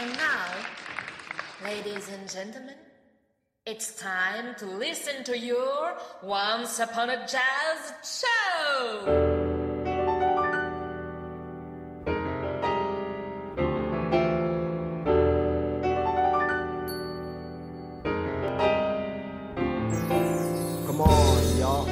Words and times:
And 0.00 0.12
now, 0.12 0.54
ladies 1.64 2.08
and 2.08 2.30
gentlemen, 2.30 2.76
it's 3.66 3.96
time 3.96 4.54
to 4.58 4.66
listen 4.66 5.24
to 5.24 5.36
your 5.36 5.92
Once 6.22 6.78
Upon 6.78 7.10
a 7.10 7.26
Jazz 7.26 7.92
show! 8.04 9.04
Come 20.86 21.00
on, 21.00 21.58
y'all. 21.58 21.88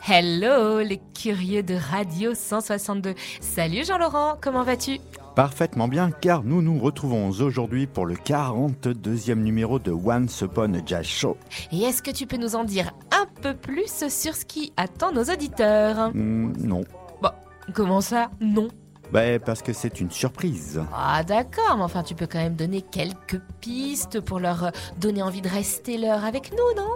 Hello 0.00 0.80
les 0.80 1.00
curieux 1.14 1.62
de 1.62 1.76
Radio 1.76 2.34
162. 2.34 3.14
Salut 3.40 3.84
Jean-Laurent, 3.84 4.36
comment 4.40 4.64
vas-tu? 4.64 4.98
Parfaitement 5.38 5.86
bien, 5.86 6.10
car 6.10 6.42
nous 6.42 6.62
nous 6.62 6.80
retrouvons 6.80 7.28
aujourd'hui 7.28 7.86
pour 7.86 8.06
le 8.06 8.16
42e 8.16 9.36
numéro 9.36 9.78
de 9.78 9.92
Once 9.92 10.40
Upon 10.40 10.74
a 10.74 10.78
Jazz 10.84 11.06
Show. 11.06 11.36
Et 11.70 11.82
est-ce 11.82 12.02
que 12.02 12.10
tu 12.10 12.26
peux 12.26 12.38
nous 12.38 12.56
en 12.56 12.64
dire 12.64 12.90
un 13.12 13.24
peu 13.40 13.54
plus 13.54 14.08
sur 14.08 14.34
ce 14.34 14.44
qui 14.44 14.72
attend 14.76 15.12
nos 15.12 15.22
auditeurs? 15.22 16.10
Hmm, 16.12 16.54
non. 16.58 16.82
Bah, 17.22 17.38
comment 17.72 18.00
ça 18.00 18.32
Non? 18.40 18.66
Bah, 19.12 19.38
parce 19.38 19.62
que 19.62 19.72
c'est 19.72 20.00
une 20.00 20.10
surprise. 20.10 20.82
Ah 20.92 21.22
d'accord, 21.22 21.76
mais 21.76 21.84
enfin 21.84 22.02
tu 22.02 22.16
peux 22.16 22.26
quand 22.26 22.40
même 22.40 22.56
donner 22.56 22.82
quelques 22.82 23.40
pistes 23.60 24.18
pour 24.18 24.40
leur 24.40 24.72
donner 25.00 25.22
envie 25.22 25.40
de 25.40 25.48
rester 25.48 25.98
l'heure 25.98 26.24
avec 26.24 26.50
nous, 26.50 26.82
non? 26.82 26.90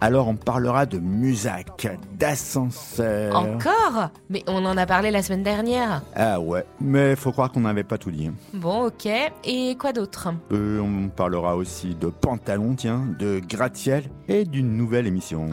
Alors 0.00 0.28
on 0.28 0.36
parlera 0.36 0.84
de 0.84 0.98
musac, 0.98 1.88
d'ascenseur. 2.18 3.34
Encore? 3.34 4.10
Mais 4.28 4.44
on 4.46 4.64
en 4.66 4.76
a 4.76 4.84
parlé 4.84 5.10
la 5.10 5.22
semaine 5.22 5.42
dernière. 5.42 6.02
Ah 6.14 6.38
ouais, 6.38 6.66
mais 6.80 7.16
faut 7.16 7.32
croire 7.32 7.50
qu'on 7.50 7.60
n'avait 7.60 7.84
pas 7.84 7.96
tout 7.96 8.10
dit. 8.10 8.30
Bon, 8.52 8.86
ok. 8.86 9.08
Et 9.44 9.76
quoi 9.78 9.92
d'autre? 9.92 10.28
Euh, 10.52 10.80
on 10.80 11.08
parlera 11.08 11.56
aussi 11.56 11.94
de 11.94 12.08
pantalon, 12.08 12.74
tiens, 12.74 13.04
de 13.18 13.40
gratte-ciel 13.40 14.04
et 14.28 14.44
d'une 14.44 14.76
nouvelle 14.76 15.06
émission. 15.06 15.50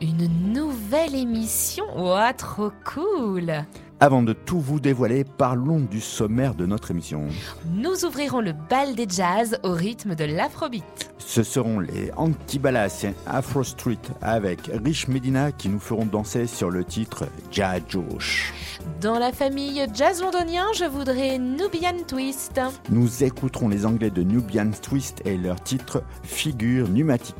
Une 0.00 0.52
nouvelle 0.52 1.14
émission? 1.14 1.84
Ouah, 1.96 2.32
trop 2.32 2.70
cool 2.84 3.52
Avant 4.00 4.22
de 4.22 4.32
tout 4.32 4.60
vous 4.60 4.80
dévoiler, 4.80 5.24
parlons 5.24 5.78
du 5.78 6.00
sommaire 6.00 6.54
de 6.54 6.66
notre 6.66 6.90
émission. 6.90 7.28
Nous 7.72 8.04
ouvrirons 8.04 8.40
le 8.40 8.52
bal 8.52 8.94
des 8.96 9.06
jazz 9.08 9.58
au 9.62 9.72
rythme 9.72 10.14
de 10.14 10.24
l'afrobeat. 10.24 11.10
Ce 11.18 11.42
seront 11.42 11.78
les 11.78 12.10
Antibalas 12.16 13.06
Afro 13.26 13.62
Street 13.62 13.98
avec 14.20 14.70
Rich 14.84 15.08
Medina 15.08 15.52
qui 15.52 15.68
nous 15.68 15.78
feront 15.78 16.06
danser 16.06 16.46
sur 16.46 16.70
le 16.70 16.84
titre 16.84 17.24
Josh. 17.50 18.52
Dans 19.00 19.18
la 19.18 19.32
famille 19.32 19.86
jazz 19.94 20.20
londonien, 20.20 20.66
je 20.74 20.84
voudrais 20.84 21.38
Nubian 21.38 21.96
Twist. 22.06 22.60
Nous 22.90 23.22
écouterons 23.22 23.68
les 23.68 23.86
Anglais 23.86 24.10
de 24.10 24.22
Nubian 24.22 24.70
Twist 24.82 25.22
et 25.24 25.36
leur 25.36 25.62
titre 25.62 26.02
Figure 26.24 26.88
pneumatique. 26.88 27.36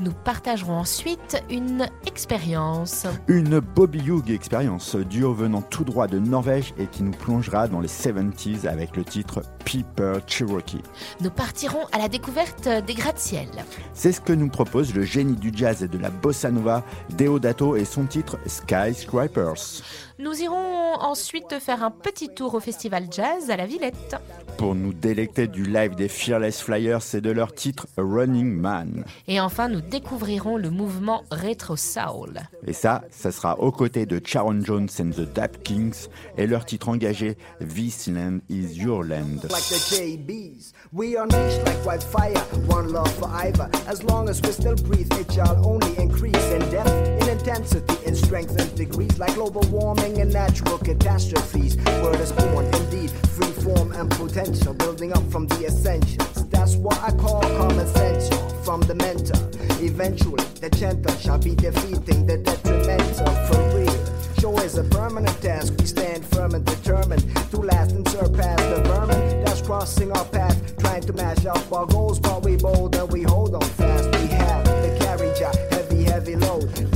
Nous 0.00 0.12
partagerons 0.12 0.78
ensuite 0.78 1.42
une 1.50 1.86
expérience. 2.06 3.06
Une 3.28 3.60
Bobby 3.60 4.00
Hughes 4.06 4.30
expérience, 4.30 4.96
duo 4.96 5.32
venant 5.34 5.62
tout 5.62 5.84
droit 5.84 6.06
de 6.06 6.18
Norvège 6.18 6.74
et 6.78 6.86
qui 6.86 7.02
nous 7.02 7.12
plongera 7.12 7.68
dans 7.68 7.80
les 7.80 7.88
70s 7.88 8.66
avec 8.66 8.96
le 8.96 9.04
titre 9.04 9.42
Peeper 9.64 10.20
Cherokee. 10.26 10.82
Nous 11.20 11.30
partirons 11.30 11.86
à 11.92 11.98
la 11.98 12.08
découverte 12.08 12.68
des 12.86 12.94
gratte-ciel. 12.94 13.48
C'est 13.94 14.12
ce 14.12 14.20
que 14.20 14.32
nous 14.32 14.48
propose 14.48 14.94
le 14.94 15.02
génie 15.02 15.36
du 15.36 15.52
jazz 15.54 15.82
et 15.82 15.88
de 15.88 15.98
la 15.98 16.10
bossa 16.10 16.50
nova, 16.50 16.84
Deodato 17.16 17.76
et 17.76 17.84
son 17.84 18.06
titre 18.06 18.38
Skyscrapers. 18.46 19.82
Nous 20.20 20.42
irons 20.42 20.96
ensuite 21.00 21.58
faire 21.60 21.82
un 21.82 21.90
petit 21.90 22.28
tour 22.28 22.52
au 22.52 22.60
festival 22.60 23.06
jazz 23.10 23.48
à 23.48 23.56
la 23.56 23.64
Villette. 23.64 24.16
Pour 24.58 24.74
nous 24.74 24.92
délecter 24.92 25.46
du 25.46 25.64
live 25.64 25.94
des 25.94 26.08
Fearless 26.08 26.60
Flyers 26.60 27.14
et 27.14 27.22
de 27.22 27.30
leur 27.30 27.54
titre 27.54 27.86
Running 27.96 28.52
Man. 28.52 29.04
Et 29.28 29.40
enfin, 29.40 29.70
nous 29.70 29.80
découvrirons 29.80 30.58
le 30.58 30.68
mouvement 30.68 31.24
Retro 31.30 31.76
Soul. 31.76 32.34
Et 32.66 32.74
ça, 32.74 33.02
ça 33.10 33.32
sera 33.32 33.58
aux 33.60 33.72
côtés 33.72 34.04
de 34.04 34.20
Sharon 34.22 34.60
Jones 34.62 34.88
and 35.00 35.10
the 35.10 35.32
Dap 35.32 35.62
Kings 35.62 36.08
et 36.36 36.46
leur 36.46 36.66
titre 36.66 36.90
engagé 36.90 37.38
This 37.60 38.06
Land 38.08 38.40
is 38.50 38.76
Your 38.76 39.02
Land. 39.04 39.44
Like 39.44 39.68
the 39.70 39.78
JBs, 39.78 40.72
we 40.92 41.16
unleash 41.16 41.56
like 41.64 41.82
wildfire. 41.86 42.36
One 42.68 42.92
love 42.92 43.10
for 43.14 43.30
either. 43.36 43.70
As 43.88 44.02
long 44.02 44.28
as 44.28 44.42
we 44.42 44.52
still 44.52 44.74
breathe, 44.74 45.10
it 45.18 45.32
shall 45.32 45.56
only 45.66 45.96
increase 45.96 46.36
in 46.52 46.60
depth, 46.70 47.19
in 47.40 47.48
intensity, 47.48 48.06
in 48.06 48.14
strength 48.14 48.58
and 48.58 48.74
degrees. 48.76 49.18
Like 49.18 49.34
global 49.34 49.62
warming 49.70 50.20
and 50.20 50.32
natural 50.32 50.78
catastrophes. 50.78 51.76
Word 52.02 52.20
is 52.20 52.32
born, 52.32 52.66
indeed, 52.66 53.10
free 53.10 53.52
form 53.62 53.92
and 53.92 54.10
potential, 54.10 54.74
building 54.74 55.12
up 55.12 55.22
from 55.30 55.46
the 55.46 55.66
essentials. 55.66 56.48
That's 56.48 56.76
what 56.76 56.98
I 57.02 57.10
call 57.12 57.40
common 57.40 57.86
sense 57.86 58.28
from 58.64 58.80
the 58.82 58.94
mentor. 58.94 59.40
Eventually, 59.82 60.44
the 60.60 60.70
gentle 60.70 61.14
shall 61.16 61.38
be 61.38 61.54
defeating 61.54 62.26
the 62.26 62.38
detrimental 62.38 63.34
for 63.46 63.78
real. 63.78 64.34
Show 64.38 64.56
is 64.58 64.76
a 64.76 64.84
permanent 64.84 65.40
task. 65.42 65.74
We 65.78 65.86
stand 65.86 66.24
firm 66.26 66.54
and 66.54 66.64
determined 66.64 67.24
to 67.50 67.56
last 67.58 67.92
and 67.92 68.06
surpass 68.08 68.60
the 68.60 68.82
vermin 68.86 69.44
that's 69.44 69.62
crossing 69.62 70.12
our 70.12 70.24
path, 70.26 70.76
trying 70.78 71.02
to 71.02 71.12
mash 71.12 71.46
up 71.46 71.72
our 71.72 71.86
goals. 71.86 72.18
But 72.18 72.42
we 72.42 72.56
bold 72.56 72.94
and 72.96 73.10
we 73.10 73.22
hold 73.22 73.54
on 73.54 73.62
fast. 73.62 74.19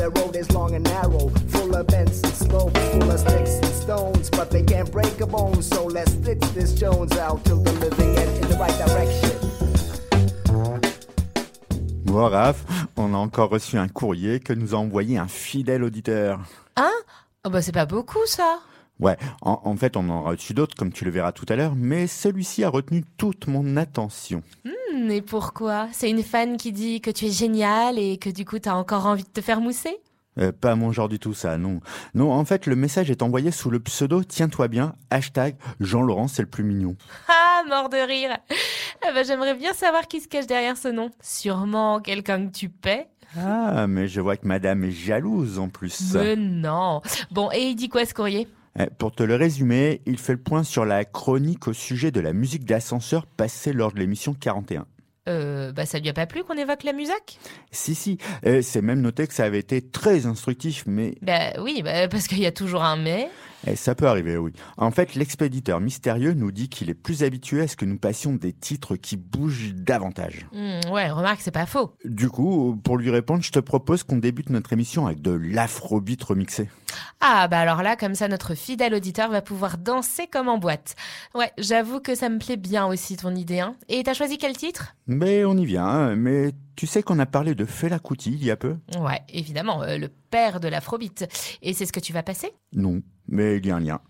The 0.05 0.11
road 0.21 0.37
is 0.37 0.51
long 0.53 0.75
and 0.75 0.85
narrow, 0.85 1.31
full 1.49 1.75
of 1.75 1.87
bends 1.87 2.23
and 2.23 2.35
slopes, 2.35 2.79
full 2.91 3.11
of 3.11 3.19
sticks 3.21 3.57
and 3.63 3.73
stones. 3.73 4.29
But 4.29 4.51
they 4.51 4.63
can't 4.63 4.93
break 4.93 5.19
a 5.23 5.27
bone, 5.27 5.63
so 5.63 5.87
let's 5.87 6.13
stitch 6.13 6.43
this 6.53 6.75
Jones 6.75 7.17
out 7.17 7.43
till 7.47 7.63
the 7.63 7.73
living 7.73 8.15
end 8.15 8.45
in 8.45 8.51
the 8.51 8.57
right 8.59 8.77
direction. 8.77 9.33
Bon, 12.05 12.29
Raph, 12.29 12.67
on 12.99 13.15
a 13.15 13.17
encore 13.17 13.49
reçu 13.49 13.79
un 13.79 13.89
courrier 13.89 14.41
que 14.41 14.53
nous 14.53 14.75
a 14.75 14.77
envoyé 14.77 15.17
un 15.17 15.27
fidèle 15.27 15.83
auditeur. 15.83 16.39
Hein? 16.77 16.93
Oh 17.47 17.49
bah 17.49 17.63
c'est 17.63 17.73
pas 17.73 17.87
beaucoup 17.87 18.27
ça 18.27 18.59
Ouais, 19.05 19.17
en, 19.43 19.61
en 19.65 19.77
fait, 19.77 19.97
on 19.97 20.09
en 20.09 20.25
a 20.25 20.31
reçu 20.31 20.55
d'autres, 20.55 20.75
comme 20.75 20.91
tu 20.93 21.05
le 21.05 21.11
verras 21.11 21.33
tout 21.33 21.45
à 21.51 21.57
l'heure, 21.57 21.75
mais 21.77 22.07
celui-ci 22.07 22.65
a 22.65 22.69
retenu 22.71 23.05
toute 23.19 23.47
mon 23.47 23.77
attention. 23.77 24.43
Hmm, 24.65 25.11
Et 25.11 25.21
pourquoi? 25.21 25.89
C'est 25.93 26.09
une 26.09 26.23
fan 26.23 26.57
qui 26.57 26.73
dit 26.73 27.01
que 27.01 27.11
tu 27.11 27.27
es 27.27 27.31
génial 27.31 27.99
et 27.99 28.17
que 28.17 28.31
du 28.31 28.45
coup 28.45 28.59
t'as 28.59 28.75
encore 28.75 29.07
envie 29.07 29.25
de 29.25 29.29
te 29.29 29.41
faire 29.43 29.61
mousser? 29.61 29.97
Euh, 30.41 30.51
pas 30.51 30.75
mon 30.75 30.91
genre 30.91 31.09
du 31.09 31.19
tout, 31.21 31.33
ça, 31.35 31.59
non. 31.59 31.81
Non, 32.15 32.33
en 32.33 32.45
fait, 32.45 32.67
le 32.67 32.75
message 32.75 33.09
est 33.11 33.23
envoyé 33.23 33.53
sous 33.53 33.71
le 33.71 33.79
pseudo 33.79 34.25
Tiens-toi 34.25 34.67
bien, 34.67 34.95
hashtag 35.11 35.55
Jean-Laurent, 35.79 36.27
c'est 36.27 36.43
le 36.43 36.49
plus 36.49 36.65
mignon. 36.65 36.97
Ah, 37.29 37.63
mort 37.69 37.89
de 37.89 37.99
rire 37.99 38.37
ah 39.07 39.13
bah, 39.15 39.23
J'aimerais 39.23 39.55
bien 39.55 39.73
savoir 39.75 40.09
qui 40.09 40.21
se 40.21 40.27
cache 40.29 40.47
derrière 40.49 40.77
ce 40.77 40.89
nom. 40.89 41.11
Sûrement 41.23 42.01
quelqu'un 42.01 42.47
que 42.49 42.53
tu 42.53 42.69
paies 42.69 43.07
Ah, 43.39 43.87
mais 43.87 44.09
je 44.09 44.21
vois 44.21 44.37
que 44.37 44.47
madame 44.47 44.83
est 44.85 44.91
jalouse 44.91 45.59
en 45.61 45.69
plus. 45.69 46.15
Mais 46.15 46.35
non 46.35 47.01
Bon, 47.31 47.49
et 47.53 47.69
il 47.69 47.77
dit 47.77 47.89
quoi 47.89 48.05
ce 48.05 48.13
courrier? 48.13 48.49
Pour 48.99 49.13
te 49.13 49.23
le 49.23 49.37
résumer, 49.37 50.03
il 50.07 50.19
fait 50.19 50.33
le 50.33 50.43
point 50.43 50.65
sur 50.65 50.85
la 50.85 51.05
chronique 51.05 51.69
au 51.69 51.73
sujet 51.73 52.11
de 52.11 52.21
la 52.21 52.33
musique 52.33 52.65
d'ascenseur 52.65 53.27
passée 53.27 53.73
lors 53.73 53.93
de 53.93 54.01
l'émission 54.01 54.35
41. 54.35 54.87
Euh, 55.27 55.73
bah 55.73 55.87
ça 55.87 55.99
lui 56.01 56.11
a 56.11 56.13
pas 56.13 56.27
plu 56.27 56.45
qu'on 56.45 56.59
évoque 56.59 56.83
la 56.83 56.93
musique? 56.93 57.39
Si, 57.71 57.95
si, 57.95 58.19
euh, 58.45 58.61
c'est 58.61 58.83
même 58.83 59.01
noté 59.01 59.27
que 59.27 59.33
ça 59.33 59.45
avait 59.45 59.61
été 59.61 59.81
très 59.81 60.27
instructif, 60.27 60.85
mais 60.87 61.15
Bah 61.23 61.53
oui, 61.63 61.81
bah, 61.83 62.09
parce 62.09 62.27
qu'il 62.29 62.41
y 62.41 62.47
a 62.47 62.53
toujours 62.53 62.83
un 62.83 62.97
mais. 62.99 63.31
eh, 63.67 63.75
ça 63.75 63.95
peut 63.95 64.07
arriver, 64.07 64.37
oui. 64.37 64.53
En 64.77 64.91
fait, 64.91 65.15
l'expéditeur 65.15 65.81
mystérieux 65.81 66.35
nous 66.35 66.53
dit 66.53 66.69
qu'il 66.69 66.91
est 66.91 66.95
plus 66.95 67.23
habitué 67.23 67.63
à 67.63 67.69
ce 67.69 67.77
que 67.77 67.87
nous 67.87 67.97
passions 67.97 68.35
des 68.35 68.53
titres 68.53 68.97
qui 68.97 69.17
bougent 69.17 69.73
davantage. 69.75 70.47
Hmm, 70.53 70.81
ouais, 70.93 71.09
remarque, 71.11 71.41
c'est 71.41 71.51
pas 71.51 71.65
faux. 71.65 71.95
Du 72.05 72.29
coup, 72.29 72.79
pour 72.85 72.99
lui 72.99 73.11
répondre, 73.11 73.43
je 73.43 73.53
te 73.53 73.61
propose 73.61 74.03
qu'on 74.03 74.19
débute 74.19 74.51
notre 74.51 74.75
émission 74.75 75.07
avec 75.07 75.23
de 75.23 75.31
l'afrobeat 75.31 76.23
remixé. 76.23 76.69
Ah 77.27 77.49
bah 77.49 77.61
alors 77.61 77.83
là, 77.83 77.97
comme 77.97 78.15
ça, 78.15 78.29
notre 78.29 78.55
fidèle 78.55 78.93
auditeur 78.93 79.31
va 79.31 79.41
pouvoir 79.41 79.79
danser 79.79 80.27
comme 80.27 80.47
en 80.47 80.59
boîte. 80.59 80.95
Ouais, 81.35 81.51
j'avoue 81.57 82.01
que 82.01 82.15
ça 82.15 82.29
me 82.29 82.39
plaît 82.39 82.59
bien 82.59 82.85
aussi 82.85 83.17
ton 83.17 83.35
idée. 83.35 83.61
Hein. 83.61 83.77
Et 83.89 84.03
t'as 84.03 84.13
choisi 84.13 84.37
quel 84.37 84.55
titre? 84.55 84.95
Mais 85.07 85.43
on 85.47 85.57
y 85.57 85.65
vient, 85.65 85.87
hein. 85.87 86.17
mais 86.17 86.51
tu 86.77 86.87
sais 86.87 87.03
qu'on 87.03 87.19
a 87.19 87.25
parlé 87.25 87.55
de 87.55 87.65
Fela 87.65 87.99
Kuti 87.99 88.33
il 88.33 88.45
y 88.45 88.51
a 88.51 88.57
peu? 88.57 88.77
Ouais, 89.01 89.23
évidemment, 89.31 89.83
euh, 89.85 89.97
le 89.97 90.09
père 90.09 90.61
de 90.61 90.69
l'afrobeat. 90.69 91.25
Et 91.63 91.73
c'est 91.73 91.87
ce 91.87 91.95
que 91.95 92.01
tu 92.01 92.13
vas 92.13 92.23
passer? 92.23 92.53
Non, 92.75 93.01
mais 93.27 93.57
il 93.57 93.65
y 93.65 93.71
a 93.71 93.77
un 93.77 93.81
lien. 93.81 94.01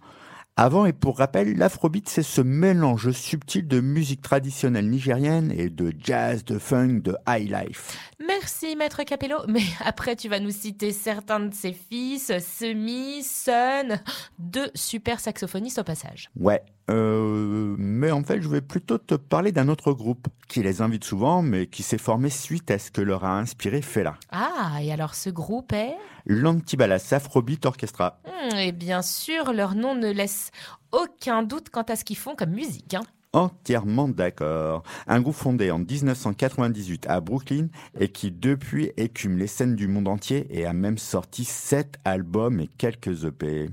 Avant 0.57 0.87
et 0.87 0.93
pour 0.93 1.19
rappel, 1.19 1.57
l'afrobeat, 1.57 2.09
c'est 2.09 2.23
ce 2.23 2.41
mélange 2.41 3.11
subtil 3.11 3.67
de 3.67 3.81
musique 3.81 4.23
traditionnelle 4.23 4.89
nigérienne 4.89 5.51
et 5.51 5.69
de 5.69 5.93
jazz, 5.99 6.45
de 6.45 6.61
funk, 6.61 7.01
de 7.03 7.17
high 7.29 7.51
life. 7.51 7.99
Merci, 8.25 8.77
maître 8.77 9.03
Capello. 9.03 9.39
Mais 9.49 9.65
après, 9.85 10.15
tu 10.15 10.29
vas 10.29 10.39
nous 10.39 10.53
citer 10.53 10.93
certains 10.93 11.41
de 11.41 11.53
ses 11.53 11.73
fils, 11.73 12.31
Semi, 12.39 13.25
Sun, 13.25 14.01
deux 14.39 14.71
super 14.77 15.19
saxophonistes 15.19 15.81
au 15.81 15.85
passage. 15.85 16.31
Ouais, 16.39 16.63
euh, 16.91 17.75
mais 17.79 18.11
en 18.11 18.23
fait, 18.23 18.43
je 18.43 18.49
vais 18.49 18.61
plutôt 18.61 18.99
te 18.99 19.15
parler 19.15 19.53
d'un 19.53 19.69
autre 19.69 19.93
groupe 19.93 20.29
qui 20.49 20.63
les 20.63 20.83
invite 20.83 21.05
souvent, 21.05 21.41
mais 21.43 21.67
qui 21.67 21.83
s'est 21.83 21.99
formé 21.99 22.29
suite 22.31 22.71
à 22.71 22.79
ce 22.79 22.91
que 22.91 23.01
leur 23.01 23.25
a 23.25 23.39
inspiré 23.39 23.81
Fela. 23.83 24.17
Ah, 24.31 24.79
et 24.83 24.93
alors 24.93 25.15
ce 25.15 25.31
groupe 25.31 25.73
est? 25.73 25.95
L'Antibalas 26.27 27.09
Afrobeat 27.13 27.65
Orchestra. 27.67 28.21
Hmm, 28.27 28.57
Et 28.57 28.73
bien 28.73 29.03
sûr, 29.03 29.53
leur 29.53 29.75
nom 29.75 29.95
ne 29.95 30.11
laisse 30.11 30.51
aucun 30.93 31.43
doute 31.43 31.71
quant 31.71 31.83
à 31.83 31.97
ce 31.97 32.05
qu'ils 32.05 32.17
font 32.19 32.35
comme 32.37 32.51
musique. 32.53 32.95
hein. 32.95 33.03
entièrement 33.33 34.09
d'accord. 34.09 34.83
Un 35.07 35.21
groupe 35.21 35.35
fondé 35.35 35.71
en 35.71 35.79
1998 35.81 37.07
à 37.09 37.21
Brooklyn 37.21 37.67
et 37.99 38.09
qui 38.09 38.31
depuis 38.31 38.93
écume 38.97 39.39
les 39.39 39.47
scènes 39.49 39.75
du 39.75 39.89
monde 39.89 40.07
entier 40.09 40.47
et 40.51 40.67
a 40.67 40.73
même 40.73 40.99
sorti 40.99 41.45
sept 41.45 41.99
albums 42.05 42.61
et 42.61 42.69
quelques 42.79 43.25
EP. 43.25 43.71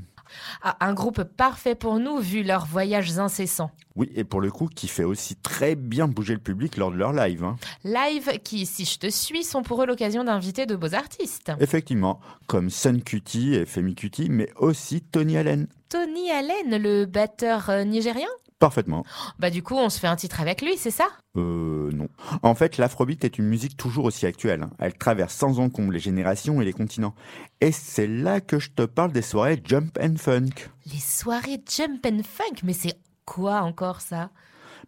Un 0.80 0.94
groupe 0.94 1.24
parfait 1.24 1.75
pour 1.75 2.00
nous 2.00 2.18
vu 2.19 2.44
leurs 2.44 2.66
voyages 2.66 3.18
incessants. 3.19 3.72
Oui, 3.95 4.10
et 4.16 4.24
pour 4.24 4.39
le 4.42 4.51
coup, 4.51 4.68
qui 4.68 4.88
fait 4.88 5.04
aussi 5.04 5.36
très 5.36 5.75
bien 5.75 6.07
bouger 6.07 6.33
le 6.33 6.39
public 6.39 6.78
lors 6.78 6.92
de 6.92 6.95
leur 6.98 7.12
live. 7.12 7.44
hein. 7.44 7.57
Live 7.83 8.39
qui, 8.44 8.66
si 8.66 8.86
je 8.86 9.00
te 9.00 9.10
suis, 9.10 9.44
sont 9.44 9.63
pour 9.63 9.83
eux 9.83 9.86
l'occasion 9.86 10.24
d'inviter 10.24 10.66
de 10.66 10.75
beaux 10.75 10.94
artistes. 10.94 11.51
Effectivement, 11.60 12.19
comme 12.48 12.69
Sun 12.69 13.01
Cutie 13.04 13.56
et 13.56 13.66
Femi 13.66 13.95
Cutie, 13.95 14.30
mais 14.30 14.50
aussi 14.56 15.01
Tony 15.01 15.38
Allen. 15.38 15.68
Tony 15.89 16.31
Allen, 16.31 16.81
le 16.81 17.06
batteur 17.06 17.69
euh, 17.69 17.83
nigérien? 17.83 18.30
Parfaitement. 18.61 19.03
Bah 19.39 19.49
du 19.49 19.63
coup, 19.63 19.73
on 19.73 19.89
se 19.89 19.99
fait 19.99 20.05
un 20.05 20.15
titre 20.15 20.39
avec 20.39 20.61
lui, 20.61 20.77
c'est 20.77 20.91
ça? 20.91 21.07
Euh, 21.35 21.89
non. 21.93 22.07
En 22.43 22.53
fait, 22.53 22.77
l'afrobeat 22.77 23.25
est 23.25 23.39
une 23.39 23.45
musique 23.45 23.75
toujours 23.75 24.05
aussi 24.05 24.27
actuelle. 24.27 24.67
Elle 24.77 24.93
traverse 24.93 25.33
sans 25.33 25.59
encombre 25.59 25.91
les 25.91 25.99
générations 25.99 26.61
et 26.61 26.65
les 26.65 26.71
continents. 26.71 27.15
Et 27.59 27.71
c'est 27.71 28.05
là 28.05 28.39
que 28.39 28.59
je 28.59 28.69
te 28.69 28.83
parle 28.83 29.13
des 29.13 29.23
soirées 29.23 29.59
Jump 29.65 29.97
and 29.99 30.17
Funk. 30.17 30.69
Les 30.85 30.99
soirées 30.99 31.59
Jump 31.75 32.05
and 32.05 32.21
Funk, 32.23 32.61
mais 32.61 32.73
c'est 32.73 32.99
quoi 33.25 33.61
encore 33.61 33.99
ça? 33.99 34.29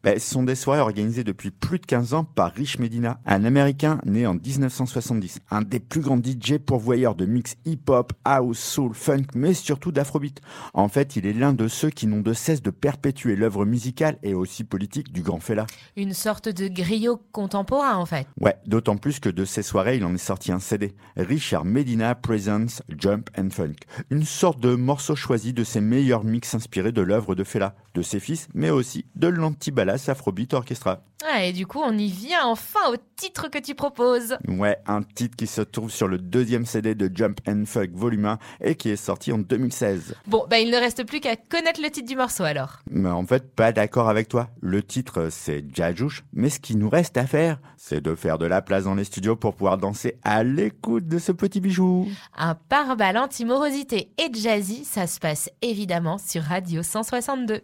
Ben, 0.04 0.20
ce 0.20 0.32
sont 0.32 0.44
des 0.44 0.56
soirées 0.56 0.82
organisées 0.82 1.24
depuis 1.24 1.50
plus 1.50 1.80
de 1.80 1.86
15 1.86 2.14
ans 2.14 2.26
par 2.26 2.52
Rich 2.52 2.78
Medina, 2.78 3.22
un 3.26 3.46
Américain 3.46 4.02
né 4.06 4.28
en 4.28 4.34
1970, 4.34 5.40
un 5.50 5.62
des 5.62 5.80
plus 5.80 6.02
grands 6.02 6.18
DJ 6.18 6.58
pourvoyeurs 6.58 7.16
de 7.16 7.26
mix 7.26 7.56
hip-hop, 7.64 8.12
house, 8.26 8.60
soul, 8.60 8.94
funk, 8.94 9.28
mais 9.34 9.54
surtout 9.54 9.94
d'afrobeat. 9.94 10.42
En 10.74 10.90
fait, 10.90 11.16
il 11.16 11.26
est 11.26 11.32
l'un 11.32 11.54
de 11.54 11.70
ceux 11.70 11.90
qui 11.90 12.08
n'ont 12.08 12.20
de 12.20 12.34
cesse 12.34 12.62
de 12.62 12.70
perpétuer 12.70 13.38
l'œuvre 13.38 13.64
musicale 13.64 14.18
et 14.24 14.34
aussi 14.34 14.66
politique 14.66 15.14
du 15.14 15.22
grand 15.22 15.40
Fela. 15.40 15.68
Une 15.96 16.14
sorte 16.14 16.50
de 16.50 16.68
griot 16.68 17.22
contemporain 17.32 17.96
en 17.96 18.06
fait. 18.06 18.28
Ouais, 18.42 18.58
d'autant 18.66 18.98
plus 18.98 19.22
que 19.22 19.30
de 19.30 19.46
ces 19.46 19.64
soirées, 19.64 19.96
il 19.96 20.04
en 20.04 20.14
est 20.14 20.18
sorti 20.18 20.52
un 20.52 20.60
CD. 20.60 20.96
Richard 21.16 21.64
Medina 21.64 22.14
Presents 22.14 22.82
Jump 22.90 23.30
and 23.38 23.52
Funk. 23.52 23.76
Une 24.10 24.26
sorte 24.26 24.60
de 24.60 24.76
morceau 24.76 25.16
choisi 25.16 25.54
de 25.54 25.64
ses 25.64 25.80
meilleurs 25.80 26.26
mix 26.26 26.54
inspirés 26.56 26.92
de 26.92 27.02
l'œuvre 27.02 27.36
de 27.36 27.46
Fela, 27.46 27.74
de 27.94 28.02
ses 28.02 28.20
fils, 28.20 28.48
mais 28.54 28.70
aussi 28.70 29.06
de 29.16 29.28
l'antibalas 29.28 30.06
Afrobeat 30.08 30.54
Orchestra. 30.54 31.02
Ah, 31.26 31.46
et 31.46 31.54
du 31.54 31.66
coup, 31.66 31.80
on 31.82 31.98
y 31.98 32.10
vient 32.10 32.46
enfin 32.46 32.80
au 32.92 32.98
titre 33.16 33.48
que 33.48 33.58
tu 33.58 33.76
proposes. 33.76 34.36
Ouais, 34.48 34.78
un 34.88 35.04
titre 35.04 35.38
qui 35.38 35.48
se 35.48 35.62
trouve 35.62 35.90
sur 35.90 36.08
le 36.10 36.18
deuxième 36.18 36.66
CD 36.66 36.96
de 36.96 37.10
Jump 37.14 37.40
and 37.48 37.64
Funk 37.66 37.92
Volume 37.94 38.26
1 38.26 38.40
et 38.62 38.76
qui 38.76 38.90
est 38.90 38.98
sorti 38.98 39.32
en 39.32 39.38
2016. 39.38 40.16
Bon, 40.28 40.46
bah 40.50 40.60
il 40.60 40.70
ne 40.70 40.78
reste 40.78 41.06
plus 41.06 41.22
qu'à 41.22 41.38
connaître 41.38 41.82
le 41.82 41.90
titre 41.90 42.08
du 42.08 42.18
morceau 42.18 42.44
alors. 42.44 42.80
Mais 42.90 43.10
en 43.10 43.26
fait, 43.26 43.56
pas 43.56 43.72
d'accord 43.72 44.10
avec 44.10 44.28
toi. 44.28 44.50
Le 44.60 44.84
titre, 44.84 45.30
c'est 45.30 45.64
Jajouche, 45.74 46.26
mais 46.34 46.50
ce 46.50 46.60
qui 46.60 46.76
nous 46.76 46.90
reste 46.90 47.16
à 47.16 47.26
faire, 47.26 47.60
c'est 47.78 48.02
de 48.02 48.16
faire 48.16 48.38
de 48.38 48.46
la 48.46 48.62
place 48.62 48.84
dans 48.84 48.96
les 48.96 49.06
studios 49.06 49.38
pour 49.38 49.56
pouvoir 49.56 49.78
danser 49.78 50.18
à 50.24 50.44
l'écoute 50.44 51.08
de 51.08 51.20
ce 51.20 51.32
petit 51.32 51.62
bijou. 51.62 52.10
Un 52.38 52.56
pare-balles 52.56 53.18
anti-morosité 53.18 54.12
et 54.18 54.34
jazzy, 54.34 54.84
ça 54.84 55.08
se 55.08 55.20
passe 55.20 55.50
évidemment 55.62 56.18
sur 56.18 56.44
Radio 56.44 56.84
162. 56.84 57.62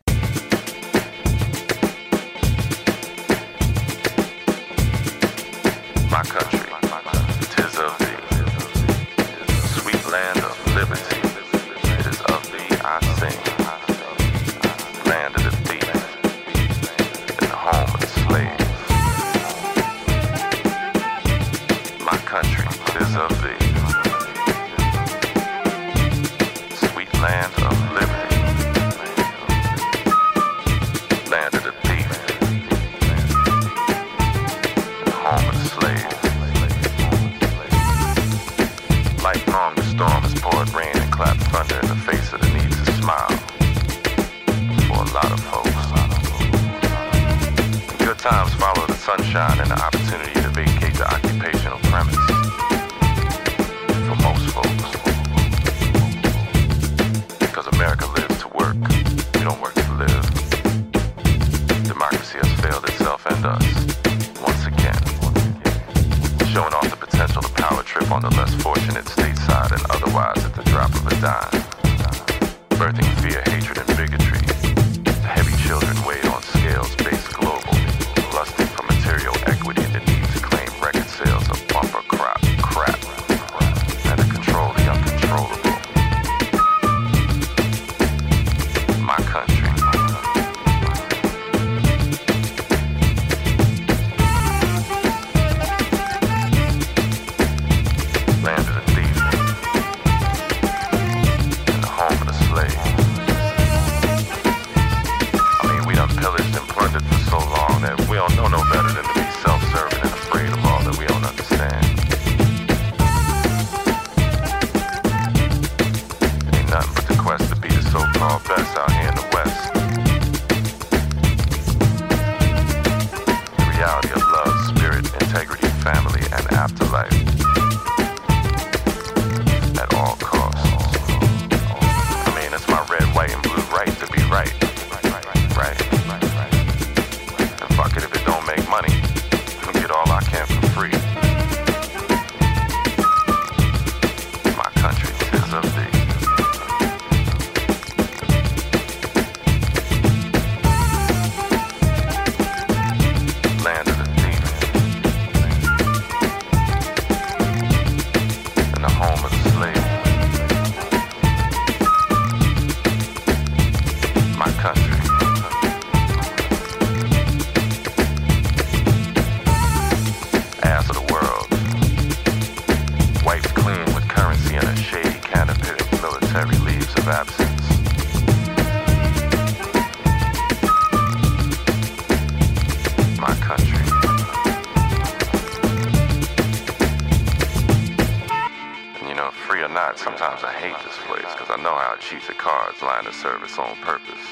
Cheats 192.10 192.28
the 192.28 192.34
cards 192.34 192.82
line 192.82 193.06
of 193.06 193.14
service 193.14 193.60
on 193.60 193.76
purpose 193.78 194.26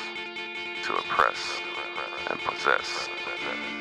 to 0.84 0.96
oppress. 0.96 1.62
and 2.30 2.40
possess. 2.40 3.08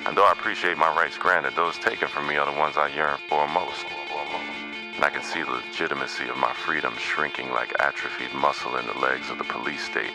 And 0.06 0.16
though 0.16 0.26
I 0.26 0.32
appreciate 0.32 0.76
my 0.76 0.94
rights 0.94 1.16
granted, 1.16 1.54
those 1.56 1.78
taken 1.78 2.06
from 2.08 2.28
me 2.28 2.36
are 2.36 2.46
the 2.50 2.58
ones 2.58 2.76
I 2.76 2.88
yearn 2.88 3.18
for 3.28 3.48
most. 3.48 3.86
And 4.94 5.02
I 5.04 5.10
can 5.10 5.22
see 5.22 5.42
the 5.42 5.50
legitimacy 5.50 6.28
of 6.28 6.36
my 6.36 6.52
freedom 6.52 6.94
shrinking 6.98 7.50
like 7.50 7.72
atrophied 7.80 8.32
muscle 8.34 8.76
in 8.76 8.86
the 8.86 8.98
legs 8.98 9.30
of 9.30 9.38
the 9.38 9.44
police 9.44 9.82
state. 9.84 10.12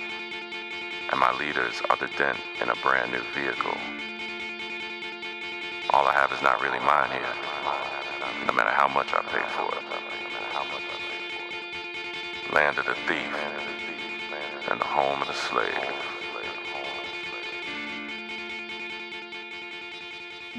And 1.12 1.20
my 1.20 1.34
leaders 1.38 1.82
are 1.90 1.98
the 1.98 2.08
dent 2.18 2.38
in 2.62 2.70
a 2.70 2.76
brand 2.84 3.12
new 3.12 3.24
vehicle. 3.34 3.78
All 5.90 6.06
I 6.06 6.14
have 6.14 6.32
is 6.32 6.42
not 6.42 6.62
really 6.62 6.80
mine 6.80 7.12
here, 7.12 7.36
no 8.48 8.54
matter 8.54 8.70
how 8.70 8.88
much 8.88 9.12
I 9.14 9.22
pay 9.24 9.44
for 9.58 9.74
it. 9.76 9.84
Land 12.54 12.78
of 12.78 12.86
the 12.86 12.96
thief 13.08 13.51
home 14.96 15.22
of 15.22 15.28
the 15.28 15.34
slave. 15.34 15.88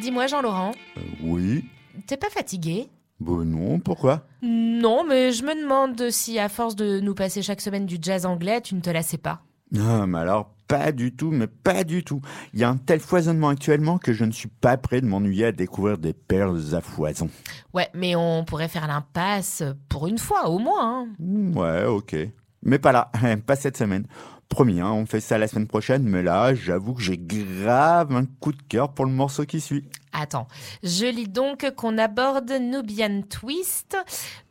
Dis-moi, 0.01 0.27
Jean-Laurent, 0.27 0.73
Euh, 0.97 1.01
oui 1.23 1.65
t'es 2.07 2.17
pas 2.17 2.31
fatigué? 2.31 2.89
Bon 3.21 3.45
non, 3.45 3.79
pourquoi? 3.79 4.27
Non, 4.43 5.05
mais 5.05 5.31
je 5.31 5.45
me 5.45 5.55
demande 5.63 6.11
si, 6.11 6.39
à 6.39 6.49
force 6.49 6.75
de 6.75 6.99
nous 7.01 7.15
passer 7.15 7.43
chaque 7.43 7.61
semaine 7.61 7.87
du 7.87 7.99
jazz 8.01 8.27
anglais, 8.27 8.61
tu 8.63 8.75
ne 8.75 8.81
te 8.81 8.91
lassais 8.91 9.19
pas. 9.19 9.43
Ah, 9.79 10.07
mais 10.07 10.19
alors, 10.19 10.51
pas 10.67 10.91
du 10.91 11.15
tout, 11.15 11.31
mais 11.31 11.47
pas 11.47 11.85
du 11.85 12.03
tout. 12.03 12.21
Il 12.55 12.61
y 12.61 12.65
a 12.65 12.71
un 12.71 12.77
tel 12.79 12.99
foisonnement 12.99 13.51
actuellement 13.51 13.99
que 13.99 14.13
je 14.13 14.25
ne 14.25 14.33
suis 14.33 14.49
pas 14.49 14.77
prêt 14.77 15.01
de 15.01 15.07
m'ennuyer 15.07 15.47
à 15.47 15.53
découvrir 15.53 15.99
des 15.99 16.15
perles 16.15 16.75
à 16.75 16.81
foison. 16.81 17.29
Ouais, 17.73 17.89
mais 17.95 18.17
on 18.17 18.45
pourrait 18.45 18.69
faire 18.69 18.89
l'impasse 18.89 19.63
pour 19.89 20.09
une 20.09 20.19
fois, 20.19 20.49
au 20.49 20.59
moins. 20.59 21.07
hein. 21.21 21.53
Ouais, 21.55 21.85
ok. 21.85 22.17
Mais 22.63 22.79
pas 22.79 22.93
là, 22.93 23.11
pas 23.47 23.57
cette 23.57 23.77
semaine. 23.77 24.07
Promis, 24.49 24.81
hein, 24.81 24.93
on 24.93 25.07
fait 25.07 25.21
ça 25.21 25.39
la 25.39 25.49
semaine 25.49 25.67
prochaine, 25.67 26.03
mais 26.03 26.23
là, 26.23 26.55
j'avoue 26.55 26.93
que 26.93 27.01
j'ai 27.01 27.17
grave 27.17 28.15
un 28.15 28.27
coup 28.27 28.53
de 28.53 28.63
cœur 28.69 28.93
pour 28.93 29.07
le 29.07 29.11
morceau 29.11 29.47
qui 29.47 29.61
suit. 29.63 29.89
Attends, 30.13 30.47
je 30.83 31.07
lis 31.07 31.29
donc 31.29 31.71
qu'on 31.75 31.97
aborde 31.97 32.51
Nubian 32.51 33.23
Twist. 33.23 33.97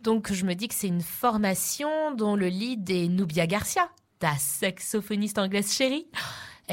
Donc 0.02 0.34
je 0.34 0.44
me 0.46 0.56
dis 0.56 0.68
que 0.68 0.74
c'est 0.74 0.88
une 0.88 1.02
formation 1.04 2.16
dont 2.16 2.36
le 2.36 2.48
lead 2.48 2.90
est 2.90 3.10
Nubia 3.10 3.46
Garcia, 3.46 3.90
ta 4.18 4.36
saxophoniste 4.40 5.38
anglaise 5.38 5.72
chérie. 5.72 6.08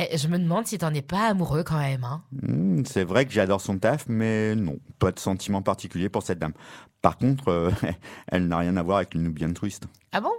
Eh, 0.01 0.17
je 0.17 0.29
me 0.29 0.39
demande 0.39 0.65
si 0.65 0.79
t'en 0.79 0.95
es 0.95 1.03
pas 1.03 1.27
amoureux 1.27 1.65
quand 1.65 1.79
même. 1.79 2.05
Hein. 2.05 2.23
Hmm, 2.31 2.85
c'est 2.85 3.03
vrai 3.03 3.27
que 3.27 3.33
j'adore 3.33 3.61
son 3.61 3.79
taf, 3.79 4.05
mais 4.09 4.55
non, 4.55 4.79
pas 5.01 5.11
de 5.11 5.19
sentiment 5.19 5.61
particulier 5.61 6.09
pour 6.09 6.23
cette 6.23 6.39
dame. 6.39 6.53
Par 7.03 7.19
contre, 7.19 7.49
euh, 7.49 7.71
elle 8.29 8.47
n'a 8.47 8.59
rien 8.59 8.77
à 8.77 8.83
voir 8.85 8.99
avec 8.99 9.15
le 9.15 9.21
Nubian 9.23 9.53
Twist. 9.53 9.89
Ah 10.13 10.21
bon? 10.21 10.31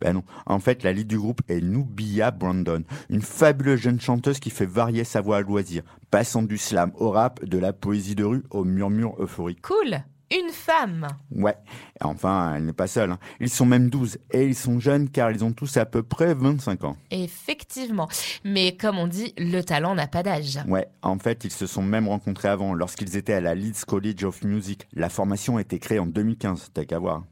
Ben 0.00 0.14
non. 0.14 0.24
En 0.46 0.58
fait, 0.58 0.82
la 0.82 0.92
lead 0.92 1.06
du 1.06 1.16
groupe 1.16 1.42
est 1.48 1.60
Nubia 1.60 2.32
Brandon, 2.32 2.82
une 3.08 3.22
fabuleuse 3.22 3.78
jeune 3.78 4.00
chanteuse 4.00 4.40
qui 4.40 4.50
fait 4.50 4.66
varier 4.66 5.04
sa 5.04 5.20
voix 5.20 5.36
à 5.36 5.40
loisir, 5.42 5.84
passant 6.10 6.42
du 6.42 6.58
slam 6.58 6.90
au 6.96 7.10
rap, 7.10 7.44
de 7.44 7.58
la 7.58 7.72
poésie 7.72 8.16
de 8.16 8.24
rue 8.24 8.42
au 8.50 8.64
murmure 8.64 9.14
euphorique. 9.20 9.62
Cool 9.62 10.02
Une 10.32 10.50
femme 10.50 11.06
Ouais. 11.30 11.54
Enfin, 12.00 12.54
elle 12.56 12.64
n'est 12.64 12.72
pas 12.72 12.86
seule. 12.86 13.10
hein. 13.12 13.18
Ils 13.40 13.50
sont 13.50 13.66
même 13.66 13.90
12 13.90 14.18
et 14.32 14.44
ils 14.46 14.54
sont 14.54 14.80
jeunes 14.80 15.08
car 15.10 15.30
ils 15.30 15.44
ont 15.44 15.52
tous 15.52 15.76
à 15.76 15.86
peu 15.86 16.02
près 16.02 16.34
25 16.34 16.84
ans. 16.84 16.96
Effectivement. 17.10 18.08
Mais 18.44 18.76
comme 18.76 18.98
on 18.98 19.06
dit, 19.06 19.34
le 19.38 19.60
talent 19.62 19.94
n'a 19.94 20.06
pas 20.06 20.22
d'âge. 20.22 20.58
Ouais, 20.66 20.88
en 21.02 21.18
fait, 21.18 21.44
ils 21.44 21.52
se 21.52 21.66
sont 21.66 21.82
même 21.82 22.08
rencontrés 22.08 22.48
avant, 22.48 22.74
lorsqu'ils 22.74 23.16
étaient 23.16 23.34
à 23.34 23.40
la 23.40 23.54
Leeds 23.54 23.84
College 23.86 24.24
of 24.24 24.42
Music. 24.44 24.86
La 24.94 25.08
formation 25.08 25.56
a 25.56 25.60
été 25.60 25.78
créée 25.78 25.98
en 25.98 26.06
2015, 26.06 26.70
t'as 26.72 26.84
qu'à 26.84 26.98
voir. 26.98 27.24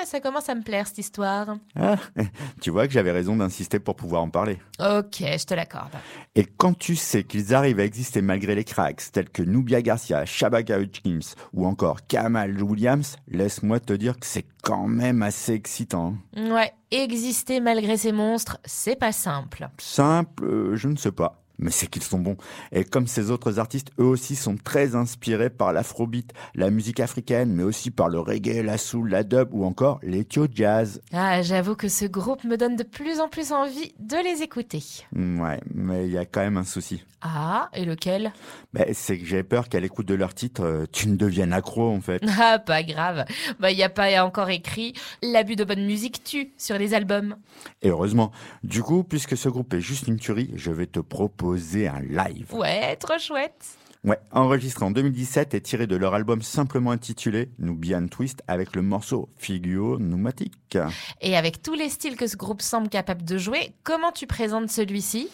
Ah, 0.00 0.06
ça 0.06 0.20
commence 0.20 0.48
à 0.48 0.54
me 0.54 0.62
plaire 0.62 0.86
cette 0.86 0.98
histoire. 0.98 1.56
Ah, 1.76 1.96
tu 2.60 2.70
vois 2.70 2.86
que 2.86 2.92
j'avais 2.92 3.12
raison 3.12 3.36
d'insister 3.36 3.78
pour 3.78 3.96
pouvoir 3.96 4.22
en 4.22 4.30
parler. 4.30 4.58
Ok, 4.80 5.18
je 5.20 5.44
te 5.44 5.54
l'accorde. 5.54 5.92
Et 6.34 6.44
quand 6.44 6.76
tu 6.76 6.96
sais 6.96 7.24
qu'ils 7.24 7.54
arrivent 7.54 7.80
à 7.80 7.84
exister 7.84 8.22
malgré 8.22 8.54
les 8.54 8.64
cracks, 8.64 9.02
tels 9.12 9.30
que 9.30 9.42
Nubia 9.42 9.82
Garcia, 9.82 10.24
Shabaka 10.24 10.80
Hutchins 10.80 11.34
ou 11.52 11.66
encore 11.66 12.06
Kamal 12.06 12.60
Williams, 12.62 13.16
laisse-moi 13.28 13.80
te 13.80 13.92
dire 13.92 14.18
que 14.18 14.26
c'est 14.26 14.46
quand 14.62 14.88
même 14.88 15.22
assez 15.22 15.52
excitant. 15.52 16.14
Ouais, 16.36 16.72
exister 16.90 17.60
malgré 17.60 17.96
ces 17.96 18.12
monstres, 18.12 18.58
c'est 18.64 18.96
pas 18.96 19.12
simple. 19.12 19.68
Simple, 19.78 20.44
euh, 20.44 20.76
je 20.76 20.88
ne 20.88 20.96
sais 20.96 21.12
pas. 21.12 21.43
Mais 21.58 21.70
c'est 21.70 21.86
qu'ils 21.86 22.02
sont 22.02 22.18
bons. 22.18 22.36
Et 22.72 22.84
comme 22.84 23.06
ces 23.06 23.30
autres 23.30 23.58
artistes, 23.58 23.90
eux 24.00 24.04
aussi 24.04 24.34
sont 24.36 24.56
très 24.56 24.94
inspirés 24.94 25.50
par 25.50 25.72
l'afrobeat, 25.72 26.32
la 26.54 26.70
musique 26.70 27.00
africaine, 27.00 27.52
mais 27.52 27.62
aussi 27.62 27.90
par 27.90 28.08
le 28.08 28.18
reggae, 28.18 28.62
la 28.62 28.78
soul, 28.78 29.10
la 29.10 29.22
dub 29.22 29.48
ou 29.52 29.64
encore 29.64 30.00
l'éthio 30.02 30.46
jazz. 30.52 31.00
Ah, 31.12 31.42
j'avoue 31.42 31.76
que 31.76 31.88
ce 31.88 32.06
groupe 32.06 32.44
me 32.44 32.56
donne 32.56 32.76
de 32.76 32.82
plus 32.82 33.20
en 33.20 33.28
plus 33.28 33.52
envie 33.52 33.94
de 34.00 34.16
les 34.16 34.42
écouter. 34.42 34.82
Mm, 35.12 35.40
Ouais, 35.40 35.60
mais 35.74 36.06
il 36.06 36.12
y 36.12 36.18
a 36.18 36.24
quand 36.24 36.40
même 36.40 36.56
un 36.56 36.64
souci. 36.64 37.04
Ah, 37.26 37.70
et 37.74 37.84
lequel? 37.86 38.32
Ben, 38.74 38.86
c'est 38.92 39.18
que 39.18 39.24
j'ai 39.24 39.42
peur 39.42 39.68
qu'à 39.70 39.80
l'écoute 39.80 40.06
de 40.06 40.14
leur 40.14 40.34
titre, 40.34 40.62
euh, 40.62 40.84
tu 40.92 41.08
ne 41.08 41.16
deviennes 41.16 41.52
accro 41.52 41.90
en 41.90 42.00
fait. 42.00 42.22
Ah, 42.38 42.58
pas 42.58 42.82
grave. 42.82 43.24
Bah, 43.60 43.70
y 43.70 43.82
a 43.82 43.88
pas 43.88 44.22
encore 44.24 44.50
écrit 44.50 44.92
l'abus 45.22 45.56
de 45.56 45.64
bonne 45.64 45.86
musique 45.86 46.22
tue 46.22 46.52
sur 46.58 46.76
les 46.76 46.92
albums. 46.92 47.36
Et 47.80 47.88
heureusement. 47.88 48.30
Du 48.62 48.82
coup, 48.82 49.04
puisque 49.04 49.36
ce 49.36 49.48
groupe 49.48 49.72
est 49.72 49.80
juste 49.80 50.06
une 50.08 50.18
tuerie, 50.18 50.50
je 50.56 50.70
vais 50.70 50.86
te 50.86 51.00
proposer 51.00 51.53
un 51.54 52.00
live. 52.00 52.52
Ouais, 52.52 52.96
trop 52.96 53.18
chouette. 53.18 53.76
Ouais, 54.04 54.18
enregistré 54.32 54.84
en 54.84 54.90
2017 54.90 55.54
et 55.54 55.60
tiré 55.62 55.86
de 55.86 55.96
leur 55.96 56.12
album 56.12 56.42
simplement 56.42 56.90
intitulé 56.90 57.48
Nubian 57.58 58.06
Twist 58.06 58.42
avec 58.48 58.76
le 58.76 58.82
morceau 58.82 59.30
Figure 59.38 59.96
Pneumatique. 59.96 60.76
Et 61.22 61.36
avec 61.36 61.62
tous 61.62 61.72
les 61.72 61.88
styles 61.88 62.16
que 62.16 62.26
ce 62.26 62.36
groupe 62.36 62.60
semble 62.60 62.90
capable 62.90 63.24
de 63.24 63.38
jouer, 63.38 63.74
comment 63.82 64.12
tu 64.12 64.26
présentes 64.26 64.68
celui-ci? 64.68 65.30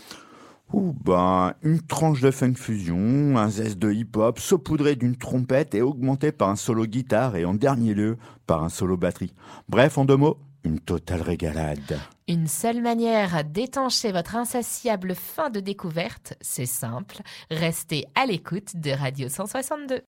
Ouh, 0.73 0.95
ben, 1.05 1.55
une 1.65 1.81
tranche 1.81 2.21
de 2.21 2.31
funk 2.31 2.55
fusion, 2.55 3.37
un 3.37 3.51
zeste 3.51 3.81
de 3.81 3.91
hip-hop 3.91 4.39
saupoudré 4.39 4.95
d'une 4.95 5.17
trompette 5.17 5.75
et 5.75 5.83
augmenté 5.83 6.31
par 6.31 6.49
un 6.49 6.55
solo 6.55 6.87
guitare 6.87 7.35
et 7.35 7.45
en 7.45 7.55
dernier 7.55 7.93
lieu 7.93 8.19
par 8.47 8.63
un 8.63 8.69
solo 8.69 8.97
batterie. 8.97 9.35
Bref, 9.69 9.99
en 9.99 10.05
deux 10.05 10.17
mots, 10.17 10.39
une 10.65 10.81
totale 10.81 11.23
régalade. 11.23 12.01
Une 12.29 12.47
seule 12.47 12.81
manière 12.81 13.45
d'étancher 13.45 14.13
votre 14.13 14.37
insatiable 14.37 15.15
fin 15.15 15.51
de 15.51 15.61
découverte, 15.61 16.35
c'est 16.41 16.67
simple, 16.67 17.23
restez 17.51 18.07
à 18.15 18.27
l'écoute 18.27 18.77
de 18.77 18.91
Radio 18.91 19.29
162. 19.29 20.03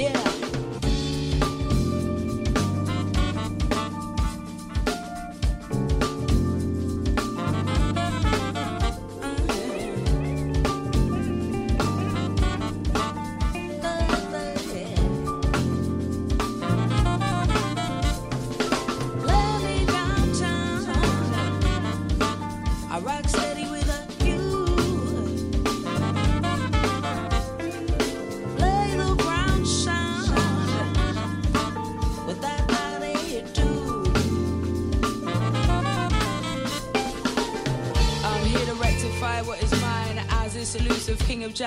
Lay 0.00 0.39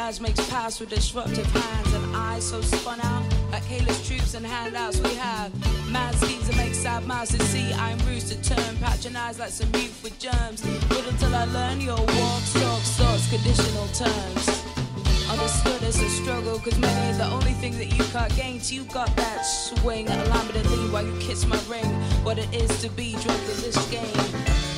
jazz 0.03 0.19
makes 0.19 0.49
pass 0.49 0.81
with 0.81 0.89
disruptive 0.89 1.45
hands 1.45 1.93
and 1.93 2.15
eyes 2.15 2.43
so 2.43 2.59
spun 2.61 2.99
out 3.01 3.23
like 3.51 3.63
Kayla's 3.63 4.05
troops 4.05 4.33
and 4.33 4.45
handouts 4.45 4.99
we 4.99 5.13
have. 5.15 5.49
Mad 5.89 6.13
schemes 6.15 6.47
that 6.47 6.57
make 6.57 6.73
sad 6.73 7.07
mouths 7.07 7.31
to 7.31 7.41
see. 7.43 7.71
I'm 7.73 7.97
bruised 7.99 8.27
to 8.31 8.37
turn, 8.41 8.75
patronized 8.77 9.39
like 9.39 9.51
some 9.51 9.71
youth 9.73 9.97
with 10.03 10.19
germs. 10.19 10.61
Wait 10.91 11.05
until 11.07 11.33
I 11.33 11.45
learn 11.45 11.79
your 11.79 11.97
walk, 11.97 12.43
talk, 12.59 12.81
thoughts, 12.99 13.29
conditional 13.29 13.87
terms. 14.03 14.45
Understood 15.31 15.81
as 15.83 15.97
a 16.01 16.09
struggle, 16.09 16.59
cause 16.59 16.73
is 16.73 17.17
the 17.17 17.29
only 17.37 17.53
thing 17.61 17.77
that 17.77 17.89
you 17.97 18.03
can't 18.11 18.35
gain. 18.35 18.59
Till 18.59 18.83
you 18.83 18.83
got 18.91 19.15
that 19.15 19.43
swing, 19.43 20.09
allow 20.09 20.43
me 20.43 20.51
to 20.51 20.69
lean 20.69 20.91
while 20.91 21.05
you 21.05 21.17
kiss 21.19 21.45
my 21.45 21.59
ring. 21.69 21.89
What 22.25 22.37
it 22.37 22.53
is 22.53 22.71
to 22.81 22.89
be 22.89 23.13
drunk 23.23 23.41
in 23.53 23.57
this 23.61 23.79
game. 23.89 24.72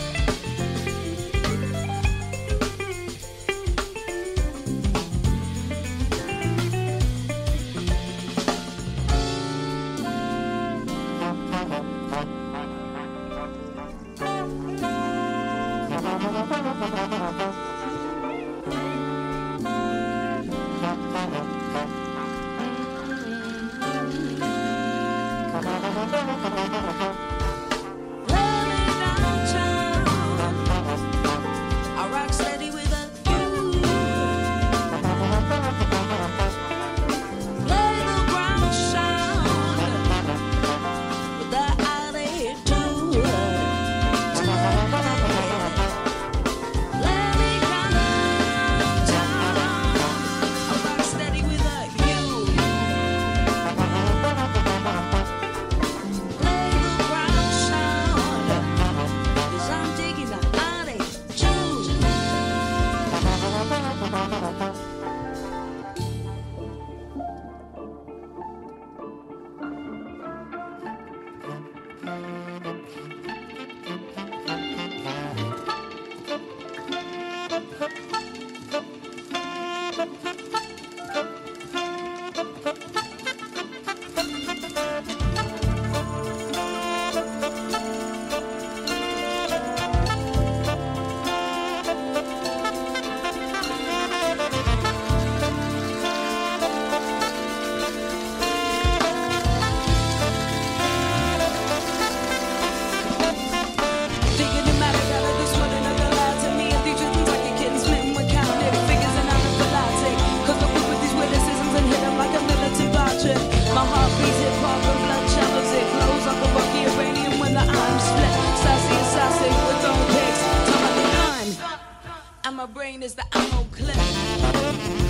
brain 122.85 123.01
is 123.01 123.15
the 123.15 123.25
ammo 123.35 123.65
clip. 123.71 125.04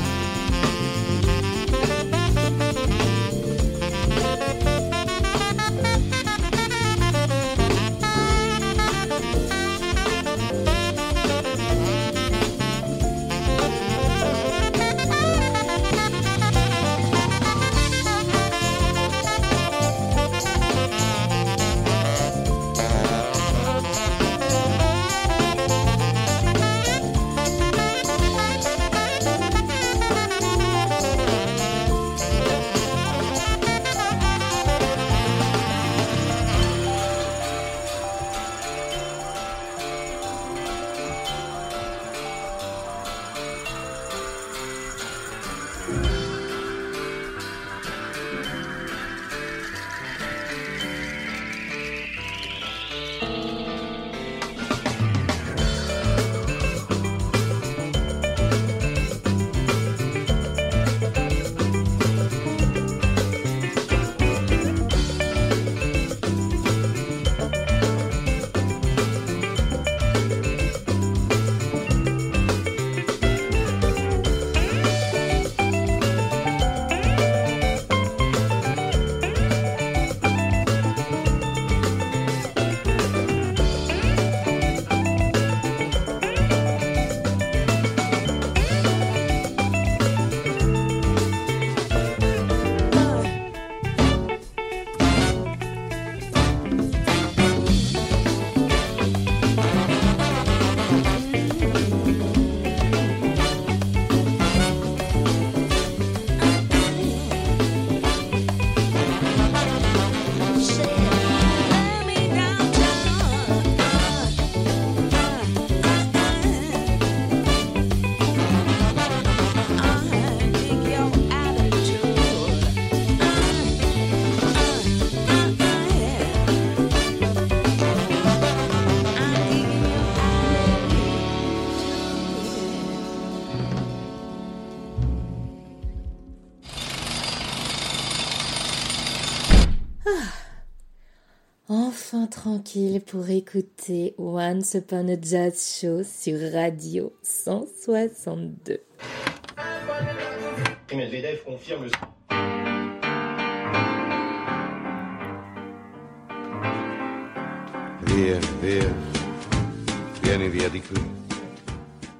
pour 143.06 143.30
écouter 143.30 144.16
Once 144.18 144.74
Upon 144.74 145.08
a 145.08 145.16
Jazz 145.22 145.80
Show 145.80 146.04
sur 146.04 146.38
Radio 146.52 147.14
162. 147.24 148.82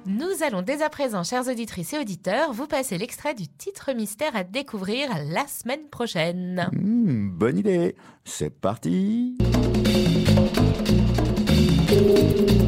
Nous 0.06 0.42
allons 0.42 0.62
dès 0.62 0.82
à 0.82 0.88
présent, 0.88 1.22
chères 1.22 1.46
auditrices 1.48 1.92
et 1.92 1.98
auditeurs, 1.98 2.54
vous 2.54 2.66
passer 2.66 2.96
l'extrait 2.96 3.34
du 3.34 3.46
titre 3.46 3.92
mystère 3.92 4.34
à 4.34 4.42
découvrir 4.42 5.10
la 5.28 5.46
semaine 5.48 5.86
prochaine. 5.90 6.70
Hmm, 6.72 7.28
bonne 7.28 7.58
idée, 7.58 7.94
c'est 8.24 8.58
parti. 8.58 9.36
thank 12.14 12.50
you. 12.60 12.65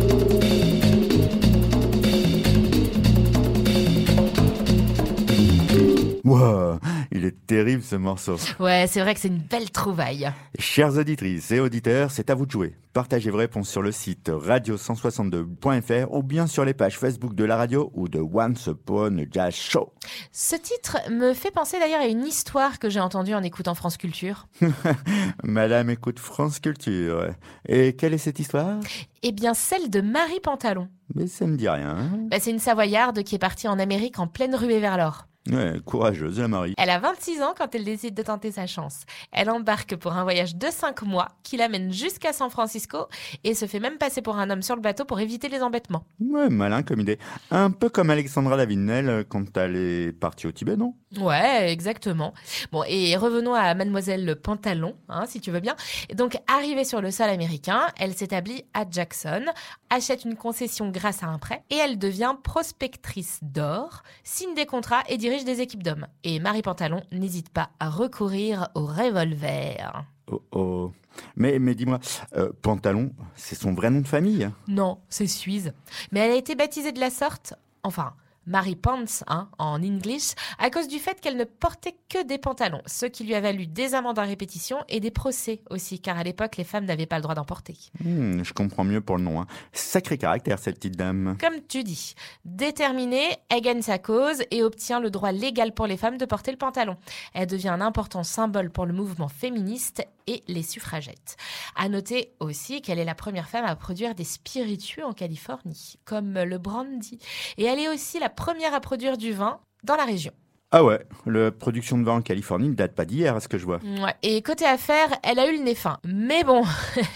Wow, 6.29 6.79
il 7.11 7.25
est 7.25 7.47
terrible 7.47 7.83
ce 7.83 7.97
morceau. 7.97 8.37
Ouais, 8.61 8.87
c'est 8.87 9.01
vrai 9.01 9.15
que 9.15 9.21
c'est 9.21 9.29
une 9.29 9.39
belle 9.39 9.71
trouvaille. 9.71 10.31
Chères 10.59 10.95
auditrices 10.99 11.51
et 11.53 11.61
auditeurs, 11.61 12.11
c'est 12.11 12.29
à 12.29 12.35
vous 12.35 12.45
de 12.45 12.51
jouer. 12.51 12.77
Partagez 12.93 13.31
vos 13.31 13.39
réponses 13.39 13.71
sur 13.71 13.81
le 13.81 13.93
site 13.93 14.29
radio162.fr 14.29 16.09
ou 16.11 16.23
bien 16.23 16.47
sur 16.47 16.67
les 16.67 16.75
pages 16.75 16.99
Facebook 16.99 17.35
de 17.35 17.45
la 17.45 17.57
radio 17.57 17.91
ou 17.95 18.09
de 18.09 18.19
Once 18.21 18.67
Upon 18.67 19.19
a 19.19 19.23
Jazz 19.31 19.55
Show. 19.55 19.93
Ce 20.31 20.57
titre 20.57 20.99
me 21.11 21.33
fait 21.33 21.51
penser 21.51 21.79
d'ailleurs 21.79 22.03
à 22.03 22.07
une 22.07 22.27
histoire 22.27 22.79
que 22.79 22.91
j'ai 22.91 23.01
entendue 23.01 23.35
en 23.35 23.43
écoutant 23.43 23.75
France 23.75 23.97
Culture. 23.97 24.49
Madame 25.45 25.89
écoute 25.89 26.19
France 26.19 26.59
Culture. 26.59 27.31
Et 27.67 27.95
quelle 27.95 28.13
est 28.13 28.19
cette 28.19 28.39
histoire? 28.39 28.81
Eh 29.23 29.33
bien, 29.33 29.55
celle 29.55 29.89
de 29.89 30.03
Marie 30.03 30.41
Pantalon. 30.41 30.89
Mais 31.15 31.27
ça 31.27 31.47
ne 31.47 31.57
dit 31.57 31.69
rien. 31.69 32.11
Bah, 32.31 32.37
c'est 32.39 32.51
une 32.51 32.59
Savoyarde 32.59 33.23
qui 33.23 33.35
est 33.35 33.39
partie 33.39 33.69
en 33.69 33.79
Amérique 33.79 34.19
en 34.19 34.27
pleine 34.27 34.55
ruée 34.55 34.81
vers 34.81 34.99
l'or. 34.99 35.28
Ouais, 35.51 35.81
courageuse, 35.85 36.39
la 36.41 36.49
Marie. 36.49 36.75
Elle 36.77 36.91
a 36.91 36.99
26 36.99 37.43
ans 37.43 37.55
quand 37.57 37.75
elle 37.75 37.85
décide 37.85 38.15
de 38.15 38.23
tenter 38.23 38.53
sa 38.53 38.67
chance. 38.67 39.05
Elle 39.33 39.51
embarque 39.51 39.97
pour 39.97 40.13
un 40.13 40.23
voyage 40.23 40.57
de 40.57 40.67
5 40.71 41.03
mois 41.03 41.29
qui 41.43 41.57
l'amène 41.57 41.93
jusqu'à 41.93 42.33
San 42.33 42.51
Francisco 42.51 43.07
et 43.45 43.55
se 43.55 43.67
fait 43.67 43.81
même 43.81 43.99
passer 43.99 44.23
pour 44.23 44.37
un 44.37 44.51
homme 44.51 44.63
sur 44.63 44.77
le 44.77 44.83
bateau 44.83 45.05
pour 45.05 45.21
éviter 45.21 45.49
les 45.49 45.63
embêtements. 45.63 46.05
Ouais, 46.21 46.49
malin 46.49 46.83
comme 46.83 47.01
idée. 47.01 47.19
Un 47.51 47.71
peu 47.71 47.89
comme 47.89 48.11
Alexandra 48.11 48.57
Lavinel 48.57 49.25
quand 49.29 49.57
elle 49.57 49.77
est 49.77 50.13
partie 50.13 50.47
au 50.47 50.53
Tibet, 50.53 50.77
non? 50.77 50.95
Ouais, 51.19 51.73
exactement. 51.73 52.35
Bon, 52.71 52.85
et 52.87 53.17
revenons 53.17 53.55
à 53.55 53.75
Mademoiselle 53.75 54.37
Pantalon, 54.37 54.95
hein, 55.09 55.25
si 55.27 55.41
tu 55.41 55.51
veux 55.51 55.61
bien. 55.61 55.75
Donc, 56.15 56.37
arrivée 56.47 56.85
sur 56.85 57.01
le 57.01 57.11
sol 57.11 57.31
américain, 57.31 57.87
elle 57.99 58.15
s'établit 58.15 58.65
à 58.75 58.85
Jackson, 58.91 59.45
achète 59.91 60.25
une 60.25 60.37
concession 60.37 60.91
grâce 60.91 61.23
à 61.23 61.27
un 61.27 61.39
prêt, 61.39 61.63
et 61.71 61.77
elle 61.77 61.99
devient 61.99 62.35
prospectrice 62.43 63.41
d'or, 63.43 64.03
signe 64.25 64.55
des 64.55 64.67
contrats 64.67 65.03
et 65.09 65.17
dirige 65.17 65.45
des 65.45 65.61
équipes 65.61 65.83
d'hommes. 65.83 66.07
Et 66.25 66.41
Marie 66.41 66.63
Pantalon 66.63 67.03
n'hésite 67.13 67.51
pas 67.51 67.71
à 67.81 67.89
recourir 67.91 68.69
au 68.75 68.87
revolver. 68.87 70.05
Oh 70.31 70.43
oh. 70.53 70.93
Mais, 71.37 71.59
mais 71.59 71.75
dis-moi, 71.75 71.99
euh, 72.37 72.53
Pantalon, 72.63 73.13
c'est 73.35 73.57
son 73.57 73.73
vrai 73.73 73.91
nom 73.91 74.01
de 74.01 74.07
famille? 74.07 74.49
Non, 74.69 74.99
c'est 75.09 75.27
Suisse. 75.27 75.71
Mais 76.13 76.21
elle 76.21 76.33
a 76.33 76.37
été 76.37 76.55
baptisée 76.55 76.93
de 76.93 77.01
la 77.01 77.11
sorte, 77.11 77.55
enfin, 77.83 78.13
Mary 78.49 78.75
Pants, 78.77 79.05
hein, 79.29 79.49
en 79.59 79.83
English, 79.83 80.31
à 80.59 80.71
cause 80.71 80.89
du 80.89 80.99
fait 80.99 81.21
qu'elle 81.21 81.37
ne 81.37 81.45
portait 81.45 81.97
que 82.09 82.25
des 82.25 82.39
pantalons, 82.39 82.81
ce 82.87 83.05
qui 83.07 83.23
lui 83.25 83.35
a 83.35 83.41
valu 83.41 83.67
des 83.67 83.95
amendes 83.95 84.19
à 84.19 84.23
répétition 84.23 84.79
et 84.89 85.01
des 85.01 85.11
procès 85.11 85.61
aussi, 85.71 86.01
car 86.01 86.19
à 86.19 86.23
l'époque, 86.25 86.57
les 86.57 86.65
femmes 86.65 86.87
n'avaient 86.87 87.07
pas 87.07 87.17
le 87.17 87.23
droit 87.23 87.35
d'en 87.35 87.45
porter. 87.45 87.77
Hmm, 88.03 88.43
Je 88.43 88.53
comprends 88.55 88.85
mieux 88.85 89.03
pour 89.03 89.19
le 89.19 89.23
nom. 89.23 89.41
hein. 89.43 89.47
Sacré 89.73 90.17
caractère, 90.19 90.59
cette 90.59 90.77
petite 90.77 90.97
dame. 90.97 91.37
Comme 91.39 91.61
tu 91.69 91.85
dis, 91.85 92.15
déterminée, 92.45 93.29
elle 93.51 93.61
gagne 93.61 93.83
sa 93.83 93.99
cause 93.99 94.43
et 94.51 94.63
obtient 94.63 94.99
le 95.01 95.11
droit 95.11 95.31
légal 95.33 95.73
pour 95.73 95.87
les 95.87 95.97
femmes 95.97 96.17
de 96.19 96.25
porter 96.25 96.51
le 96.51 96.57
pantalon. 96.57 96.97
Elle 97.35 97.47
devient 97.47 97.69
un 97.69 97.81
important 97.83 98.25
symbole 98.25 98.71
pour 98.71 98.87
le 98.87 98.93
mouvement 98.95 99.29
féministe 99.29 100.03
et 100.29 100.45
les 100.47 100.63
suffragettes. 100.63 101.37
À 101.75 101.89
noter 101.89 102.35
aussi 102.39 102.83
qu'elle 102.83 102.99
est 102.99 103.05
la 103.05 103.15
première 103.15 103.49
femme 103.49 103.65
à 103.65 103.75
produire 103.75 104.15
des 104.15 104.25
spiritueux 104.25 105.05
en 105.05 105.13
Californie, 105.13 105.99
comme 106.05 106.35
le 106.35 106.59
brandy. 106.59 107.19
Et 107.57 107.65
elle 107.65 107.81
est 107.81 107.89
aussi 107.89 108.21
la 108.21 108.29
première 108.29 108.75
à 108.75 108.81
produire 108.81 109.17
du 109.17 109.33
vin 109.33 109.59
dans 109.85 109.97
la 109.97 110.05
région. 110.05 110.33
Ah 110.71 110.85
ouais, 110.85 111.01
la 111.25 111.51
production 111.51 111.97
de 111.97 112.05
vin 112.05 112.17
en 112.17 112.21
Californie 112.21 112.69
ne 112.69 112.75
date 112.75 112.95
pas 112.95 113.07
d'hier, 113.07 113.35
à 113.35 113.41
ce 113.41 113.49
que 113.49 113.57
je 113.57 113.65
vois. 113.65 113.81
Ouais. 113.83 114.15
Et 114.23 114.43
côté 114.43 114.67
affaires, 114.67 115.09
elle 115.23 115.39
a 115.39 115.51
eu 115.51 115.57
le 115.57 115.65
nez 115.65 115.75
fin. 115.75 115.99
Mais 116.05 116.45
bon, 116.45 116.63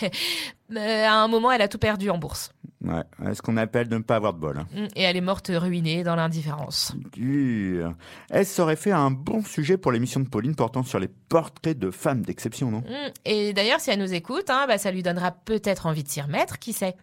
euh, 0.72 1.04
à 1.04 1.12
un 1.12 1.28
moment, 1.28 1.52
elle 1.52 1.60
a 1.60 1.68
tout 1.68 1.78
perdu 1.78 2.08
en 2.08 2.16
bourse. 2.16 2.50
Ouais, 2.84 3.34
ce 3.34 3.42
qu'on 3.42 3.56
appelle 3.56 3.88
ne 3.88 3.98
pas 3.98 4.16
avoir 4.16 4.34
de 4.34 4.38
bol. 4.40 4.58
hein. 4.58 4.66
Mm, 4.74 4.86
Et 4.96 5.02
elle 5.02 5.16
est 5.16 5.20
morte 5.20 5.50
ruinée 5.54 6.02
dans 6.02 6.16
l'indifférence. 6.16 6.92
Dur. 7.12 7.94
Elle 8.30 8.44
s'aurait 8.46 8.76
fait 8.76 8.90
un 8.92 9.10
bon 9.10 9.42
sujet 9.44 9.76
pour 9.76 9.92
l'émission 9.92 10.18
de 10.20 10.28
Pauline 10.28 10.54
portant 10.56 10.82
sur 10.82 10.98
les 10.98 11.08
portraits 11.08 11.78
de 11.78 11.90
femmes 11.90 12.22
d'exception, 12.22 12.70
non? 12.70 12.80
Mm. 12.80 13.12
Et 13.24 13.52
d'ailleurs, 13.52 13.80
si 13.80 13.90
elle 13.90 14.00
nous 14.00 14.12
écoute, 14.14 14.50
hein, 14.50 14.64
bah, 14.66 14.78
ça 14.78 14.90
lui 14.90 15.02
donnera 15.02 15.30
peut-être 15.30 15.86
envie 15.86 16.02
de 16.02 16.08
s'y 16.08 16.20
remettre, 16.20 16.58
qui 16.58 16.72
sait? 16.72 16.96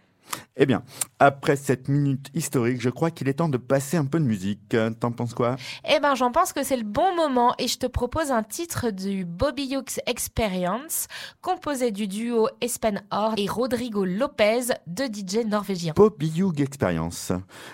Eh 0.56 0.66
bien, 0.66 0.82
après 1.18 1.56
cette 1.56 1.88
minute 1.88 2.28
historique, 2.34 2.80
je 2.80 2.90
crois 2.90 3.10
qu'il 3.10 3.28
est 3.28 3.34
temps 3.34 3.48
de 3.48 3.56
passer 3.56 3.96
un 3.96 4.04
peu 4.04 4.20
de 4.20 4.24
musique. 4.24 4.76
T'en 5.00 5.12
penses 5.12 5.34
quoi? 5.34 5.56
Eh 5.88 6.00
ben, 6.00 6.14
j'en 6.14 6.32
pense 6.32 6.52
que 6.52 6.62
c'est 6.62 6.76
le 6.76 6.84
bon 6.84 7.14
moment 7.14 7.54
et 7.58 7.66
je 7.66 7.78
te 7.78 7.86
propose 7.86 8.30
un 8.30 8.42
titre 8.42 8.90
du 8.90 9.24
Bobby 9.24 9.74
Hughes 9.74 10.00
Experience, 10.06 11.06
composé 11.40 11.90
du 11.92 12.08
duo 12.08 12.48
Espen 12.60 13.02
Hord 13.10 13.34
et 13.38 13.46
Rodrigo 13.46 14.04
Lopez, 14.04 14.74
deux 14.86 15.06
DJ 15.06 15.46
norvégiens. 15.46 15.94
Bobby 15.96 16.30
Hughes 16.36 16.60
Experience. 16.60 17.32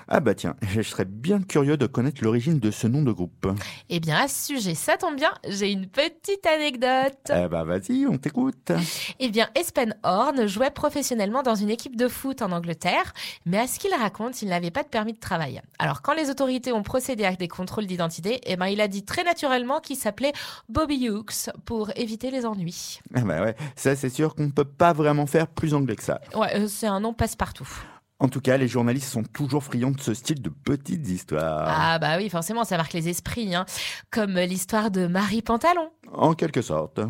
Ah 0.09 0.21
bah 0.21 0.35
tiens, 0.35 0.55
je 0.63 0.83
serais 0.83 1.07
bien 1.07 1.41
curieux 1.41 1.77
de 1.77 1.87
connaître 1.87 2.23
l'origine 2.23 2.59
de 2.59 2.71
ce 2.71 2.87
nom 2.87 3.03
de 3.03 3.13
groupe. 3.13 3.49
Eh 3.89 4.01
bien, 4.01 4.17
à 4.17 4.29
ce 4.29 4.55
sujet, 4.55 4.75
ça 4.75 4.97
tombe 4.97 5.17
bien, 5.17 5.33
j'ai 5.49 5.73
une 5.73 5.87
petite 5.87 6.47
anecdote. 6.47 7.31
Eh 7.31 7.49
bah 7.49 7.65
vas-y, 7.65 8.07
on 8.07 8.17
t'écoute. 8.19 8.73
Eh 9.19 9.31
bien, 9.31 9.49
Espen 9.55 9.97
Horn 10.03 10.47
jouait 10.47 10.71
professionnellement 10.71 11.43
dans 11.43 11.55
une 11.55 11.71
équipe 11.71 11.97
de 11.97 12.09
foot 12.09 12.43
en 12.43 12.46
Angleterre, 12.53 13.13
mais 13.45 13.59
à 13.59 13.67
ce 13.67 13.79
qu'il 13.79 13.95
raconte, 13.95 14.43
il 14.43 14.49
n'avait 14.49 14.71
pas 14.71 14.83
de 14.83 14.89
permis 14.89 15.13
de 15.13 15.19
travail. 15.21 15.61
Alors, 15.79 16.03
quand 16.03 16.15
les 16.15 16.31
autorités 16.31 16.73
ont 16.73 16.83
procédé 16.83 17.25
à 17.25 17.35
des 17.35 17.49
contrôles 17.49 17.87
d'identité, 17.87 18.41
eh 18.45 18.57
ben, 18.57 18.67
il 18.67 18.81
a 18.81 18.89
dit 18.89 19.05
très 19.05 19.25
naturellement 19.25 19.81
qu'il 19.81 19.97
s'appelait 19.97 20.33
Bobby 20.69 21.07
Hughes 21.07 21.53
pour 21.65 21.91
éviter 21.97 22.31
les 22.31 22.47
ennuis. 22.47 23.01
Ah 23.15 23.21
bah 23.23 23.43
ouais, 23.43 23.57
ça 23.77 23.97
c'est 23.97 24.11
sûr 24.11 24.35
qu'on 24.35 24.45
ne 24.45 24.51
peut 24.51 24.65
pas 24.65 24.93
vraiment 24.93 25.27
faire 25.27 25.47
plus 25.47 25.75
anglais 25.75 25.97
que 25.97 26.03
ça. 26.03 26.21
Ouais, 26.35 26.55
euh, 26.57 26.69
c'est 26.69 26.87
un 26.87 27.01
nom 27.01 27.13
passe-partout. 27.13 27.69
En 28.19 28.29
tout 28.29 28.41
cas, 28.41 28.57
les 28.57 28.67
journalistes 28.67 29.13
sont 29.13 29.25
toujours 29.25 29.63
friands 29.63 29.91
de 29.91 30.01
ce 30.01 30.15
style 30.15 30.41
de 30.41 30.49
petites 30.49 31.07
histoires. 31.07 31.67
Ah 31.69 31.99
bah 31.99 32.17
oui, 32.17 32.31
forcément, 32.31 32.65
ça 32.65 32.79
marque 32.79 32.95
les 32.95 33.11
esprits, 33.11 33.55
hein. 33.55 33.67
comme 34.11 34.39
l'histoire 34.39 34.91
de 34.91 35.07
Marie 35.07 35.43
Pantalon. 35.43 35.91
En 36.13 36.33
quelque 36.33 36.63
sorte. 36.63 37.01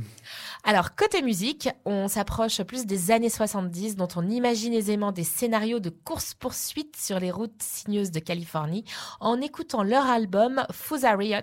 Alors, 0.64 0.96
côté 0.96 1.22
musique, 1.22 1.68
on 1.84 2.08
s'approche 2.08 2.60
plus 2.62 2.86
des 2.86 3.12
années 3.12 3.30
70, 3.30 3.94
dont 3.94 4.08
on 4.16 4.28
imagine 4.28 4.72
aisément 4.72 5.12
des 5.12 5.22
scénarios 5.22 5.78
de 5.78 5.90
course-poursuite 5.90 6.96
sur 6.96 7.20
les 7.20 7.30
routes 7.30 7.62
sinueuses 7.62 8.10
de 8.10 8.18
Californie, 8.18 8.84
en 9.20 9.40
écoutant 9.40 9.84
leur 9.84 10.06
album 10.06 10.64
Riot, 10.90 11.38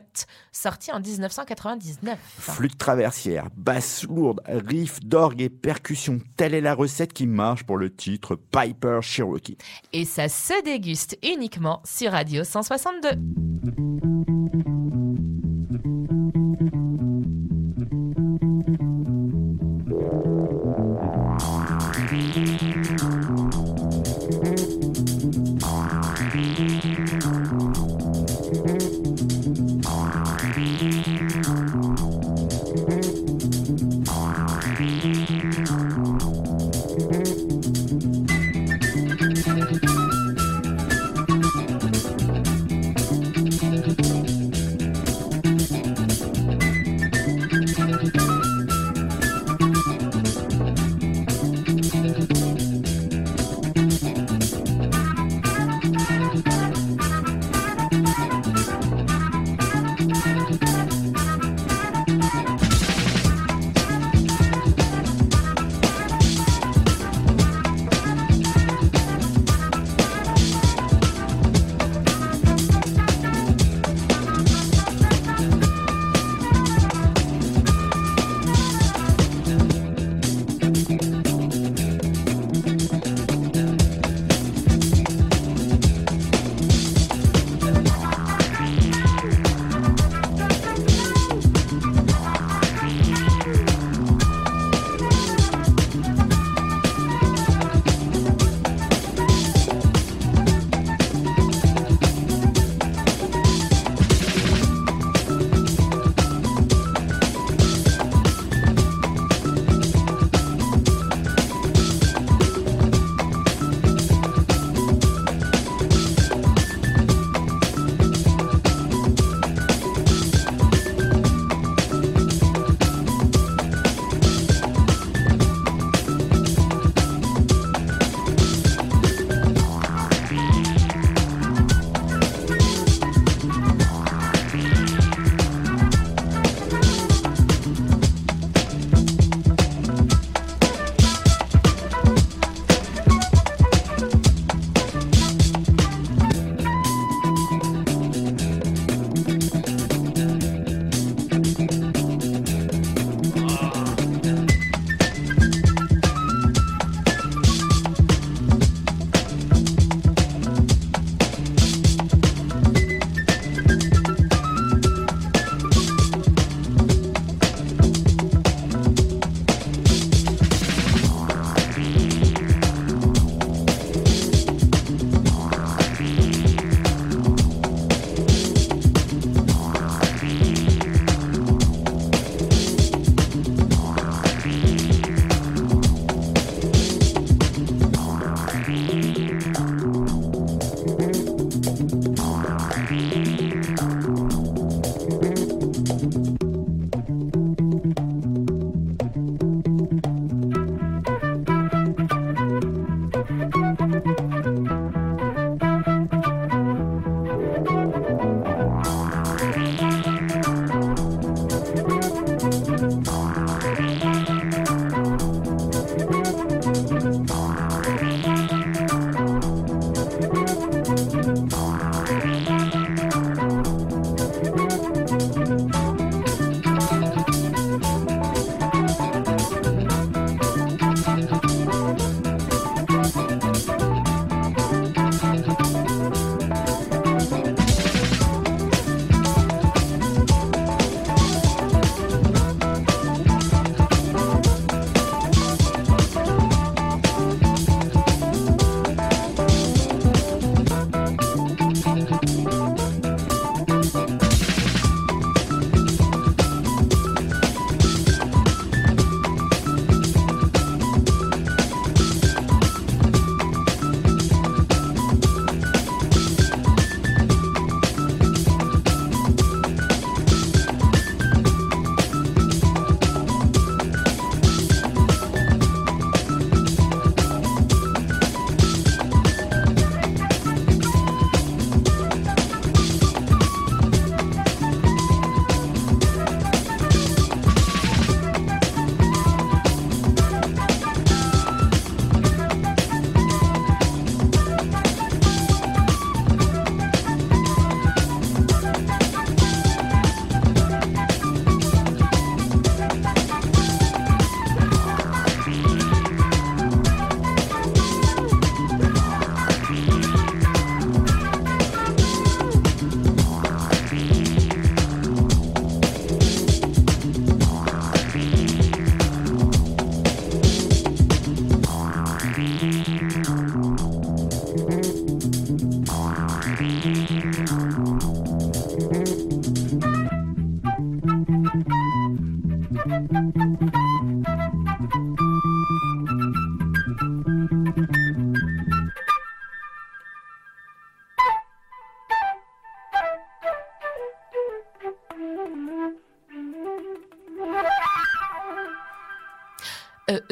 sorti 0.52 0.92
en 0.92 1.00
1999. 1.00 2.20
Flûte 2.38 2.78
traversière, 2.78 3.48
basse 3.56 4.04
lourde, 4.04 4.42
riff 4.46 5.00
d'orgue 5.00 5.42
et 5.42 5.50
percussion, 5.50 6.20
telle 6.36 6.54
est 6.54 6.60
la 6.60 6.76
recette 6.76 7.14
qui 7.14 7.28
marche 7.28 7.64
pour 7.64 7.78
le 7.78 7.96
titre 7.96 8.36
Piper 8.36 9.00
Cherokee. 9.02 9.53
Et 9.92 10.06
ça 10.06 10.30
se 10.30 10.64
déguste 10.64 11.18
uniquement 11.24 11.82
sur 11.86 12.12
Radio 12.12 12.44
162. 12.44 13.10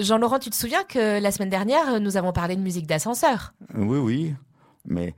Jean-Laurent, 0.02 0.40
tu 0.40 0.50
te 0.50 0.56
souviens 0.56 0.84
que 0.84 1.22
la 1.22 1.32
semaine 1.32 1.50
dernière, 1.50 2.00
nous 2.00 2.18
avons 2.18 2.34
parlé 2.34 2.56
de 2.56 2.62
musique 2.62 2.88
d'ascenseur? 2.88 3.54
Oui, 3.76 3.98
oui. 3.98 4.36
Mais, 4.86 5.14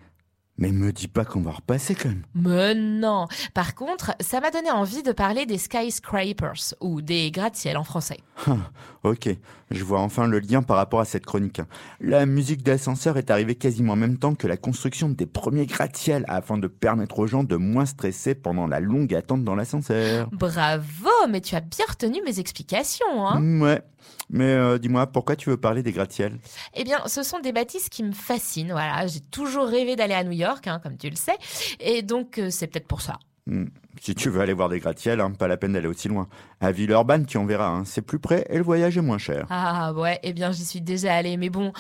mais 0.58 0.72
me 0.72 0.92
dis 0.92 1.08
pas 1.08 1.26
qu'on 1.26 1.42
va 1.42 1.52
repasser 1.52 1.96
quand 1.96 2.10
même. 2.10 2.24
Mais 2.36 2.76
non 2.76 3.28
Par 3.54 3.76
contre, 3.76 4.16
ça 4.20 4.40
m'a 4.40 4.52
donné 4.52 4.70
envie 4.72 5.04
de 5.04 5.12
parler 5.12 5.46
des 5.46 5.58
skyscrapers, 5.58 6.76
ou 6.80 7.02
des 7.02 7.32
gratte-ciel 7.32 7.78
en 7.78 7.84
français. 7.84 8.20
Ah, 8.48 8.58
ok, 9.04 9.30
je 9.72 9.84
vois 9.84 10.00
enfin 10.00 10.28
le 10.28 10.40
lien 10.40 10.62
par 10.62 10.78
rapport 10.78 11.00
à 11.00 11.06
cette 11.06 11.26
chronique. 11.26 11.62
La 12.00 12.26
musique 12.26 12.64
d'ascenseur 12.64 13.18
est 13.18 13.32
arrivée 13.32 13.56
quasiment 13.56 13.94
en 13.94 13.98
même 13.98 14.18
temps 14.18 14.36
que 14.36 14.48
la 14.48 14.58
construction 14.58 15.10
des 15.10 15.26
premiers 15.26 15.66
gratte-ciel 15.66 16.26
afin 16.28 16.58
de 16.58 16.68
permettre 16.68 17.20
aux 17.20 17.28
gens 17.28 17.44
de 17.44 17.56
moins 17.56 17.86
stresser 17.86 18.36
pendant 18.36 18.68
la 18.68 18.80
longue 18.80 19.14
attente 19.16 19.44
dans 19.44 19.56
l'ascenseur. 19.56 20.30
Bravo 20.32 21.10
Mais 21.30 21.42
tu 21.42 21.56
as 21.56 21.62
bien 21.62 21.86
retenu 21.88 22.22
mes 22.26 22.40
explications, 22.40 23.28
hein 23.28 23.42
Ouais, 23.60 23.82
mais 24.30 24.46
euh, 24.46 24.78
dis-moi, 24.78 25.08
pourquoi 25.08 25.36
tu 25.36 25.50
veux 25.50 25.58
parler 25.58 25.84
des 25.84 25.92
gratte-ciel 25.92 26.40
Eh 26.74 26.84
bien, 26.84 27.00
ce 27.08 27.24
sont 27.24 27.40
des 27.40 27.52
bâtisses 27.52 27.90
qui 27.90 28.04
me 28.04 28.14
fascinent. 28.14 28.72
Voilà, 28.72 29.06
j'ai 29.08 29.20
toujours 29.20 29.68
rêvé 29.68 29.96
d'aller 29.96 30.14
à 30.14 30.24
New 30.24 30.32
York, 30.32 30.43
hein, 30.44 30.80
comme 30.82 30.98
tu 30.98 31.10
le 31.10 31.16
sais, 31.16 31.38
et 31.80 32.02
donc 32.02 32.38
euh, 32.38 32.50
c'est 32.50 32.68
peut-être 32.68 32.88
pour 32.88 33.02
ça. 33.02 33.20
Hmm, 33.46 33.66
Si 34.02 34.16
tu 34.16 34.30
veux 34.30 34.40
aller 34.40 34.54
voir 34.54 34.70
des 34.70 34.80
gratte-ciel, 34.80 35.20
hein, 35.20 35.32
pas 35.32 35.48
la 35.50 35.58
peine 35.58 35.74
d'aller 35.74 35.88
aussi 35.88 36.08
loin. 36.08 36.28
À 36.62 36.72
Villeurbanne, 36.72 37.26
tu 37.26 37.38
en 37.38 37.46
verras, 37.46 37.68
hein, 37.68 37.84
c'est 37.86 38.02
plus 38.02 38.20
près 38.20 38.46
et 38.50 38.58
le 38.58 38.64
voyage 38.64 38.98
est 38.98 39.02
moins 39.02 39.18
cher. 39.18 39.48
Ah 39.50 39.92
ouais, 39.94 40.20
eh 40.24 40.32
bien 40.34 40.52
j'y 40.52 40.64
suis 40.64 40.80
déjà 40.82 41.14
allée, 41.16 41.36
mais 41.38 41.50
bon, 41.50 41.74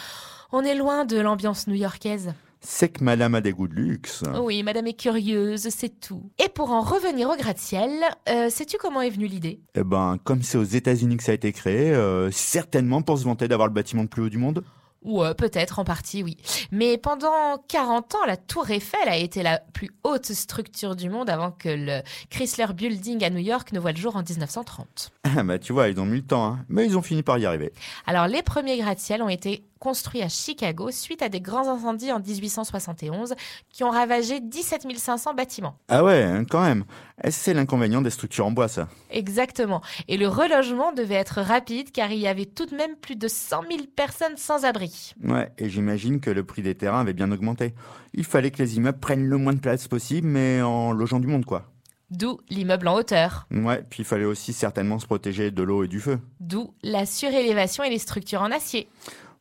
on 0.52 0.62
est 0.64 0.76
loin 0.76 1.06
de 1.06 1.20
l'ambiance 1.20 1.68
new-yorkaise. 1.68 2.34
C'est 2.66 2.90
que 2.90 3.04
madame 3.04 3.36
a 3.36 3.42
des 3.42 3.52
goûts 3.52 3.68
de 3.68 3.76
luxe. 3.76 4.24
Oui, 4.42 4.64
madame 4.64 4.88
est 4.88 4.94
curieuse, 4.94 5.68
c'est 5.70 6.00
tout. 6.00 6.30
Et 6.44 6.48
pour 6.48 6.72
en 6.72 6.80
revenir 6.82 7.30
au 7.30 7.36
gratte-ciel, 7.36 7.92
euh, 8.30 8.50
sais-tu 8.50 8.78
comment 8.78 9.02
est 9.02 9.10
venue 9.10 9.28
l'idée? 9.28 9.60
Eh 9.76 9.84
ben, 9.84 10.18
comme 10.24 10.42
c'est 10.44 10.58
aux 10.58 10.64
États-Unis 10.64 11.18
que 11.18 11.24
ça 11.24 11.34
a 11.34 11.36
été 11.36 11.52
créé, 11.52 11.92
euh, 11.94 12.32
certainement 12.32 13.02
pour 13.02 13.18
se 13.18 13.26
vanter 13.26 13.50
d'avoir 13.50 13.68
le 13.68 13.74
bâtiment 13.74 14.04
le 14.04 14.08
plus 14.08 14.24
haut 14.24 14.30
du 14.30 14.38
monde. 14.38 14.64
Ouais, 15.04 15.34
peut-être, 15.34 15.80
en 15.80 15.84
partie, 15.84 16.24
oui. 16.24 16.38
Mais 16.72 16.98
pendant 16.98 17.58
40 17.68 18.16
ans, 18.16 18.26
la 18.26 18.38
Tour 18.38 18.70
Eiffel 18.70 19.08
a 19.08 19.18
été 19.18 19.44
la 19.44 19.60
plus 19.60 19.92
haute 20.04 20.32
structure 20.32 20.96
du 20.96 21.10
monde 21.10 21.30
avant 21.30 21.52
que 21.52 21.70
le 21.70 22.02
Chrysler 22.30 22.68
Building 22.74 23.24
à 23.24 23.30
New 23.30 23.40
York 23.40 23.72
ne 23.74 23.80
voit 23.80 23.92
le 23.92 23.98
jour 23.98 24.16
en 24.16 24.24
1930. 24.24 25.12
Ah 25.24 25.44
bah 25.44 25.60
tu 25.60 25.74
vois, 25.74 25.90
ils 25.90 26.00
ont 26.00 26.06
mis 26.06 26.18
le 26.18 26.26
temps, 26.26 26.46
hein, 26.46 26.66
mais 26.70 26.86
ils 26.86 26.98
ont 26.98 27.02
fini 27.02 27.24
par 27.24 27.38
y 27.38 27.46
arriver. 27.46 27.74
Alors, 28.06 28.28
les 28.28 28.42
premiers 28.42 28.78
gratte-ciel 28.78 29.22
ont 29.22 29.30
été 29.30 29.64
construits 29.84 30.22
à 30.22 30.30
Chicago 30.30 30.92
suite 30.92 31.22
à 31.22 31.28
des 31.28 31.42
grands 31.42 31.68
incendies 31.68 32.14
en 32.14 32.22
1871 32.22 33.34
qui 33.70 33.84
ont 33.84 33.90
ravagé 33.90 34.40
17 34.40 34.88
500 34.98 35.34
bâtiments. 35.34 35.78
Ah 35.90 36.06
ouais, 36.06 36.24
hein, 36.24 36.46
quand 36.50 36.62
même. 36.62 36.86
Eh, 37.22 37.32
C'est 37.32 37.54
l'inconvénient 37.54 38.02
des 38.02 38.10
structures 38.10 38.46
en 38.46 38.52
bois, 38.52 38.70
ça. 38.70 38.88
Exactement. 39.12 39.82
Et 40.08 40.16
le 40.16 40.30
relogement 40.30 40.94
devait 40.94 41.16
être 41.16 41.42
rapide 41.42 41.92
car 41.92 42.14
il 42.14 42.20
y 42.20 42.28
avait 42.28 42.46
tout 42.46 42.66
de 42.66 42.78
même 42.78 42.96
plus 42.96 43.18
de 43.18 43.28
100 43.28 43.64
000 43.70 43.84
personnes 43.94 44.38
sans 44.38 44.64
abri. 44.64 45.14
Ouais, 45.22 45.52
et 45.58 45.70
j'imagine 45.70 46.22
que 46.22 46.30
le 46.30 46.46
prix 46.46 46.62
des 46.62 46.76
terrains 46.76 47.02
avait 47.02 47.12
bien 47.12 47.30
augmenté. 47.34 47.74
Il 48.14 48.24
fallait 48.24 48.52
que 48.52 48.64
les 48.64 48.78
immeubles 48.78 49.02
prennent 49.02 49.28
le 49.28 49.38
moins 49.38 49.54
de 49.54 49.60
place 49.60 49.90
possible, 49.90 50.30
mais 50.30 50.62
en 50.62 50.94
logeant 50.94 51.20
du 51.20 51.28
monde, 51.28 51.44
quoi. 51.44 51.74
D'où 52.10 52.40
l'immeuble 52.50 52.88
en 52.88 52.96
hauteur. 52.96 53.48
Ouais, 53.52 53.84
puis 53.90 54.04
il 54.04 54.06
fallait 54.06 54.24
aussi 54.24 54.54
certainement 54.54 55.00
se 55.00 55.08
protéger 55.08 55.50
de 55.50 55.64
l'eau 55.64 55.84
et 55.84 55.88
du 55.88 56.00
feu. 56.00 56.20
D'où 56.40 56.74
la 56.84 57.08
surélévation 57.08 57.84
et 57.84 57.90
les 57.90 57.98
structures 57.98 58.42
en 58.44 58.52
acier. 58.52 58.88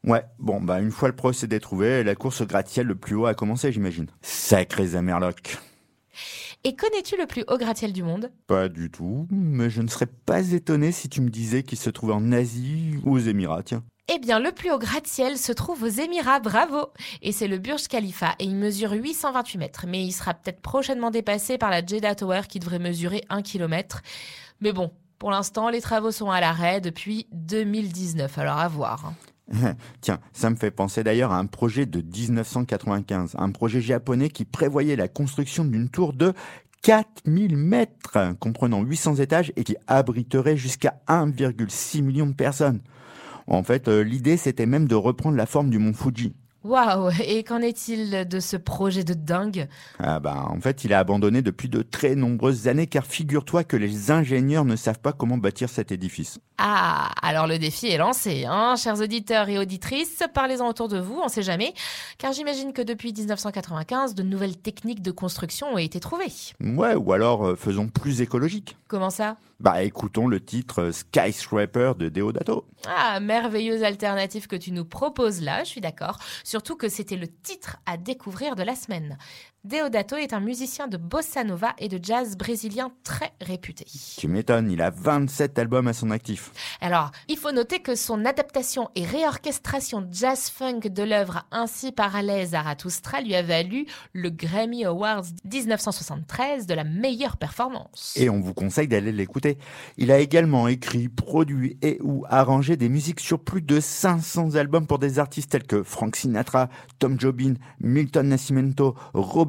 Ouais, 0.04 0.24
bon, 0.38 0.60
bah 0.60 0.80
une 0.80 0.90
fois 0.90 1.08
le 1.08 1.14
procédé 1.14 1.60
trouvé, 1.60 2.02
la 2.02 2.14
course 2.16 2.40
au 2.40 2.46
gratte-ciel 2.46 2.86
le 2.86 2.96
plus 2.96 3.14
haut 3.14 3.26
a 3.26 3.34
commencé, 3.34 3.70
j'imagine. 3.70 4.06
Sacrés 4.20 4.96
Amerlocs. 4.96 5.58
Et 6.64 6.74
connais-tu 6.76 7.16
le 7.16 7.26
plus 7.26 7.44
haut 7.48 7.56
gratte-ciel 7.58 7.92
du 7.92 8.02
monde? 8.02 8.30
Pas 8.46 8.68
du 8.68 8.90
tout, 8.90 9.26
mais 9.30 9.70
je 9.70 9.80
ne 9.82 9.88
serais 9.88 10.06
pas 10.06 10.50
étonné 10.50 10.92
si 10.92 11.08
tu 11.08 11.20
me 11.20 11.28
disais 11.30 11.62
qu'il 11.62 11.78
se 11.78 11.90
trouvait 11.90 12.12
en 12.12 12.32
Asie 12.32 12.98
ou 13.04 13.14
aux 13.14 13.18
Émirats, 13.18 13.62
tiens. 13.62 13.82
Eh 14.12 14.18
bien, 14.18 14.40
le 14.40 14.50
plus 14.50 14.72
haut 14.72 14.78
gratte-ciel 14.78 15.38
se 15.38 15.52
trouve 15.52 15.84
aux 15.84 15.88
Émirats, 15.88 16.40
bravo 16.40 16.88
Et 17.22 17.30
c'est 17.30 17.46
le 17.48 17.58
Burj 17.58 17.86
Khalifa, 17.86 18.34
et 18.40 18.44
il 18.44 18.56
mesure 18.56 18.92
828 18.92 19.58
mètres, 19.58 19.84
mais 19.88 20.04
il 20.04 20.12
sera 20.12 20.34
peut-être 20.34 20.60
prochainement 20.60 21.10
dépassé 21.12 21.58
par 21.58 21.70
la 21.70 21.84
Jeddah 21.84 22.16
Tower 22.16 22.42
qui 22.48 22.58
devrait 22.58 22.80
mesurer 22.80 23.22
1 23.28 23.42
km. 23.42 24.02
Mais 24.60 24.72
bon, 24.72 24.90
pour 25.18 25.30
l'instant, 25.30 25.68
les 25.68 25.80
travaux 25.80 26.10
sont 26.10 26.30
à 26.30 26.40
l'arrêt 26.40 26.80
depuis 26.80 27.26
2019, 27.32 28.36
alors 28.38 28.58
à 28.58 28.68
voir. 28.68 29.06
hein. 29.06 29.14
Tiens, 30.00 30.18
ça 30.32 30.50
me 30.50 30.56
fait 30.56 30.70
penser 30.70 31.04
d'ailleurs 31.04 31.32
à 31.32 31.38
un 31.38 31.46
projet 31.46 31.86
de 31.86 32.00
1995, 32.00 33.34
un 33.38 33.50
projet 33.50 33.80
japonais 33.80 34.28
qui 34.28 34.44
prévoyait 34.44 34.96
la 34.96 35.08
construction 35.08 35.64
d'une 35.64 35.88
tour 35.88 36.12
de 36.12 36.32
4000 36.82 37.56
mètres, 37.56 38.34
comprenant 38.40 38.82
800 38.82 39.16
étages 39.16 39.52
et 39.56 39.64
qui 39.64 39.76
abriterait 39.86 40.56
jusqu'à 40.56 41.00
1,6 41.08 42.02
million 42.02 42.26
de 42.26 42.34
personnes. 42.34 42.80
En 43.46 43.62
fait, 43.62 43.88
euh, 43.88 44.02
l'idée 44.02 44.36
c'était 44.36 44.66
même 44.66 44.88
de 44.88 44.94
reprendre 44.94 45.36
la 45.36 45.46
forme 45.46 45.70
du 45.70 45.78
mont 45.78 45.92
Fuji. 45.92 46.34
Waouh 46.64 47.10
Et 47.24 47.42
qu'en 47.42 47.60
est-il 47.60 48.26
de 48.28 48.40
ce 48.40 48.56
projet 48.56 49.04
de 49.04 49.14
dingue? 49.14 49.68
Ah 49.98 50.20
bah, 50.20 50.46
en 50.48 50.60
fait, 50.60 50.84
il 50.84 50.92
a 50.92 50.98
abandonné 50.98 51.42
depuis 51.42 51.68
de 51.68 51.82
très 51.82 52.14
nombreuses 52.14 52.68
années 52.68 52.86
car 52.86 53.04
figure-toi 53.04 53.64
que 53.64 53.76
les 53.76 54.10
ingénieurs 54.10 54.64
ne 54.64 54.76
savent 54.76 55.00
pas 55.00 55.12
comment 55.12 55.38
bâtir 55.38 55.68
cet 55.68 55.92
édifice. 55.92 56.38
Ah, 56.58 57.10
alors 57.22 57.46
le 57.46 57.58
défi 57.58 57.88
est 57.88 57.98
lancé, 57.98 58.44
hein, 58.46 58.76
chers 58.76 59.00
auditeurs 59.00 59.48
et 59.48 59.58
auditrices, 59.58 60.22
parlez-en 60.32 60.68
autour 60.68 60.86
de 60.86 60.98
vous, 60.98 61.18
on 61.20 61.28
sait 61.28 61.42
jamais, 61.42 61.74
car 62.18 62.32
j'imagine 62.32 62.72
que 62.72 62.82
depuis 62.82 63.12
1995, 63.12 64.14
de 64.14 64.22
nouvelles 64.22 64.56
techniques 64.56 65.02
de 65.02 65.10
construction 65.10 65.74
ont 65.74 65.78
été 65.78 65.98
trouvées. 65.98 66.32
Ouais, 66.60 66.94
ou 66.94 67.12
alors 67.12 67.46
euh, 67.48 67.56
faisons 67.56 67.88
plus 67.88 68.20
écologique. 68.20 68.76
Comment 68.86 69.10
ça? 69.10 69.36
Bah 69.62 69.84
écoutons 69.84 70.26
le 70.26 70.44
titre 70.44 70.82
euh, 70.82 70.90
Skyscraper 70.90 71.92
de 71.96 72.08
Deodato. 72.08 72.66
Ah, 72.88 73.20
merveilleuse 73.20 73.84
alternative 73.84 74.48
que 74.48 74.56
tu 74.56 74.72
nous 74.72 74.84
proposes 74.84 75.40
là, 75.40 75.62
je 75.62 75.68
suis 75.68 75.80
d'accord. 75.80 76.18
Surtout 76.42 76.74
que 76.74 76.88
c'était 76.88 77.16
le 77.16 77.28
titre 77.28 77.76
à 77.86 77.96
découvrir 77.96 78.56
de 78.56 78.64
la 78.64 78.74
semaine. 78.74 79.16
Deodato 79.64 80.16
est 80.16 80.32
un 80.32 80.40
musicien 80.40 80.88
de 80.88 80.96
bossa 80.96 81.44
nova 81.44 81.72
et 81.78 81.86
de 81.86 82.00
jazz 82.02 82.36
brésilien 82.36 82.90
très 83.04 83.30
réputé. 83.40 83.86
Tu 84.18 84.26
m'étonnes, 84.26 84.68
il 84.72 84.82
a 84.82 84.90
27 84.90 85.56
albums 85.56 85.86
à 85.86 85.92
son 85.92 86.10
actif. 86.10 86.50
Alors, 86.80 87.12
il 87.28 87.36
faut 87.38 87.52
noter 87.52 87.78
que 87.78 87.94
son 87.94 88.24
adaptation 88.24 88.88
et 88.96 89.04
réorchestration 89.04 90.08
jazz-funk 90.10 90.88
de 90.90 91.04
l'œuvre 91.04 91.46
ainsi 91.52 91.92
parallèle 91.92 92.44
Zarathustra 92.44 93.20
lui 93.20 93.36
a 93.36 93.42
valu 93.42 93.86
le 94.12 94.30
Grammy 94.30 94.84
Awards 94.84 95.26
1973 95.44 96.66
de 96.66 96.74
la 96.74 96.82
meilleure 96.82 97.36
performance. 97.36 98.14
Et 98.16 98.28
on 98.28 98.40
vous 98.40 98.54
conseille 98.54 98.88
d'aller 98.88 99.12
l'écouter. 99.12 99.58
Il 99.96 100.10
a 100.10 100.18
également 100.18 100.66
écrit, 100.66 101.08
produit 101.08 101.78
et 101.82 101.98
ou 102.02 102.24
arrangé 102.28 102.76
des 102.76 102.88
musiques 102.88 103.20
sur 103.20 103.38
plus 103.38 103.62
de 103.62 103.78
500 103.78 104.56
albums 104.56 104.88
pour 104.88 104.98
des 104.98 105.20
artistes 105.20 105.52
tels 105.52 105.62
que 105.62 105.84
Frank 105.84 106.16
Sinatra, 106.16 106.68
Tom 106.98 107.20
Jobin, 107.20 107.54
Milton 107.78 108.26
Nascimento, 108.26 108.96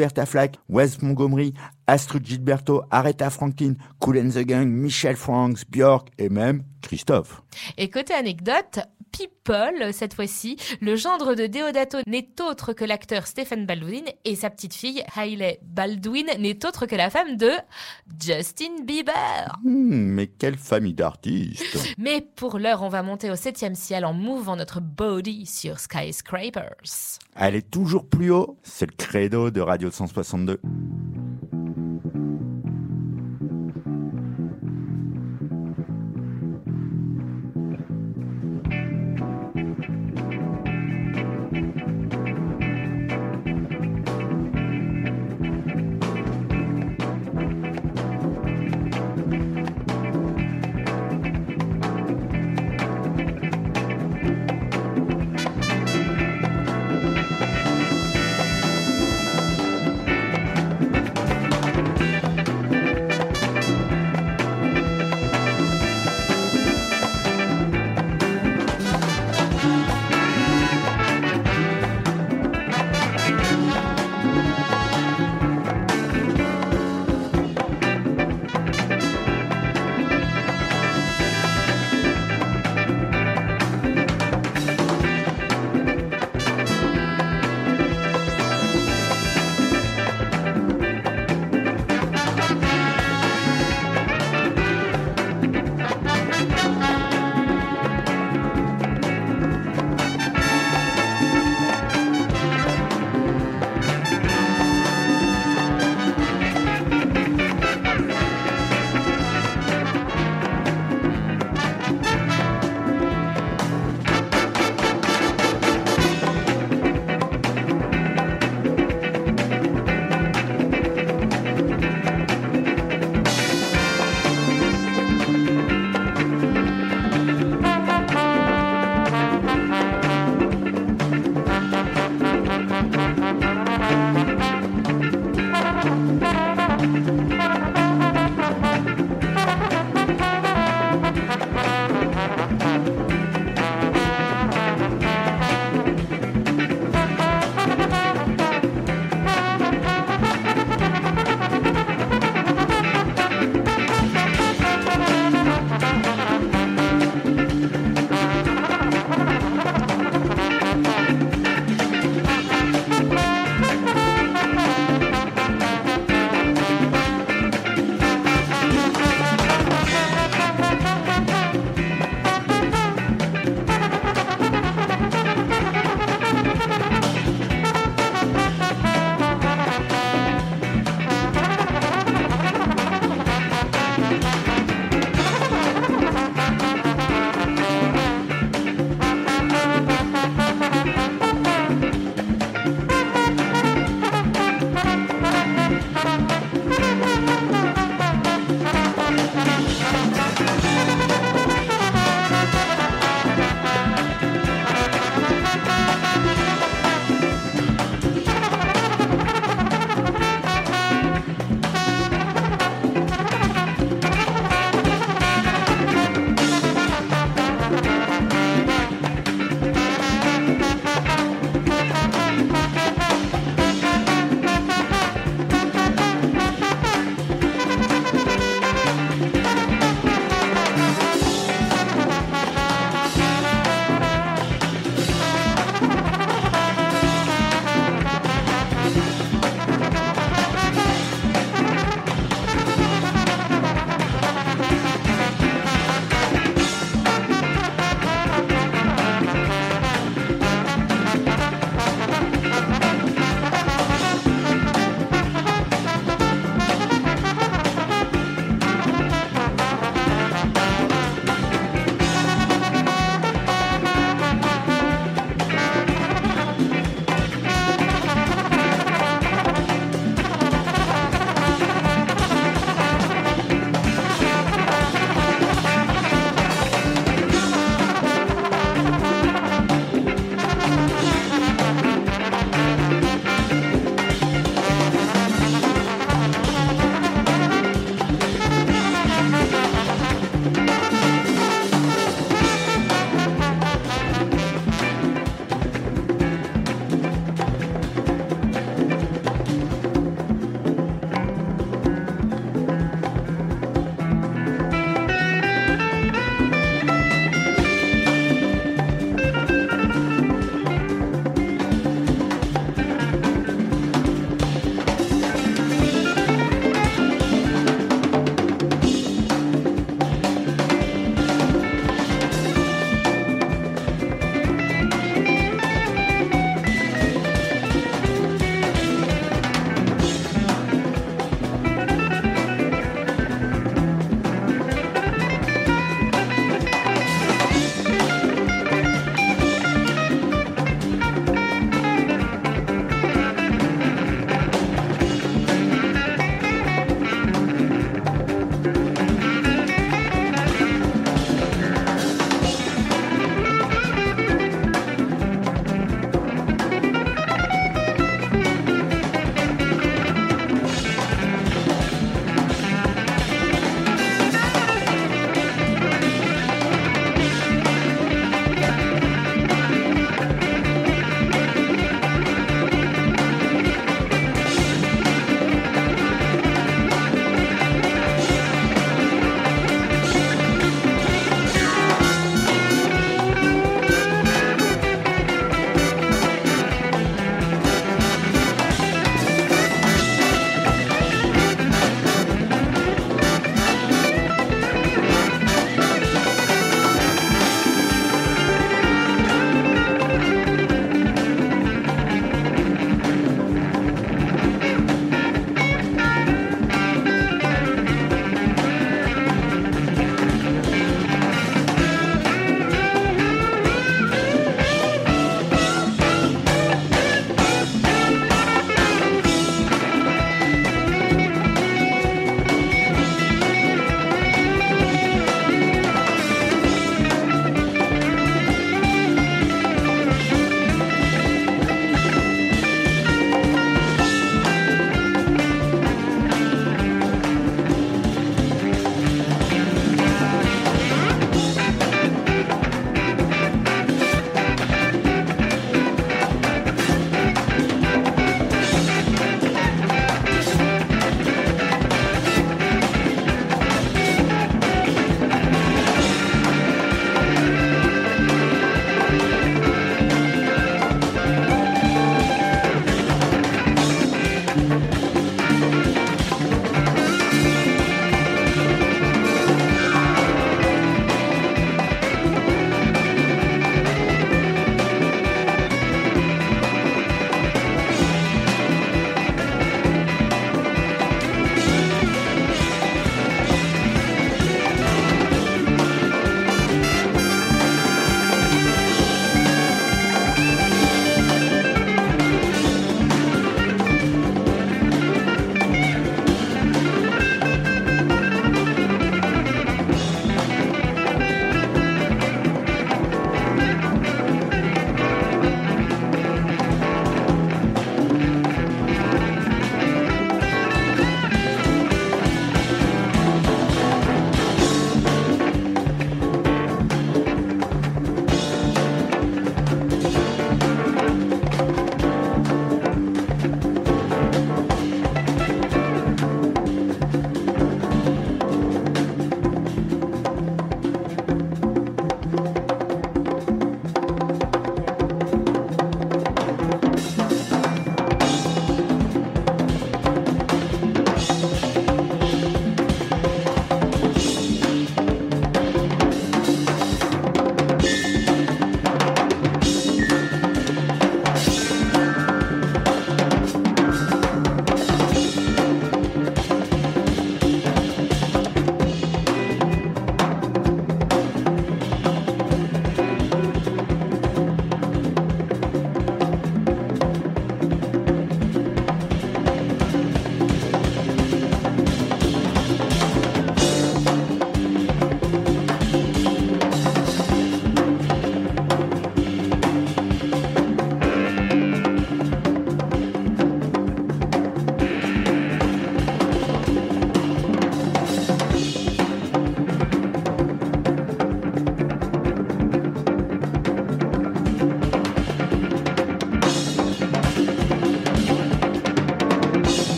Roberta 0.00 0.24
Flack, 0.24 0.56
Wes 0.70 1.02
Montgomery, 1.02 1.52
Astrid 1.86 2.24
Gilberto, 2.24 2.86
Aretha 2.90 3.30
Franklin, 3.30 3.76
Cool 3.98 4.16
and 4.16 4.32
the 4.32 4.44
Gang, 4.44 4.70
Michel 4.70 5.14
Franks, 5.14 5.62
Björk 5.70 6.08
et 6.16 6.30
même 6.30 6.62
Christophe. 6.80 7.42
Et 7.76 7.90
côté 7.90 8.14
anecdote, 8.14 8.80
People, 9.12 9.92
cette 9.92 10.14
fois-ci, 10.14 10.56
le 10.80 10.96
gendre 10.96 11.34
de 11.34 11.46
Deodato 11.46 11.98
n'est 12.06 12.28
autre 12.40 12.72
que 12.72 12.84
l'acteur 12.84 13.26
Stephen 13.26 13.66
Baldwin 13.66 14.04
et 14.24 14.36
sa 14.36 14.50
petite 14.50 14.74
fille 14.74 15.02
Hailey 15.16 15.60
Baldwin 15.62 16.26
n'est 16.38 16.64
autre 16.64 16.86
que 16.86 16.96
la 16.96 17.10
femme 17.10 17.36
de 17.36 17.50
Justin 18.22 18.84
Bieber. 18.84 19.58
Hmm, 19.64 20.12
mais 20.14 20.26
quelle 20.26 20.56
famille 20.56 20.94
d'artistes 20.94 21.94
Mais 21.98 22.20
pour 22.20 22.58
l'heure, 22.58 22.82
on 22.82 22.88
va 22.88 23.02
monter 23.02 23.30
au 23.30 23.36
septième 23.36 23.74
ciel 23.74 24.04
en 24.04 24.12
mouvant 24.12 24.56
notre 24.56 24.80
body 24.80 25.46
sur 25.46 25.78
Skyscrapers. 25.78 27.18
Aller 27.34 27.62
toujours 27.62 28.08
plus 28.08 28.30
haut, 28.30 28.58
c'est 28.62 28.86
le 28.86 28.96
credo 28.96 29.50
de 29.50 29.60
Radio 29.60 29.90
162. 29.90 30.60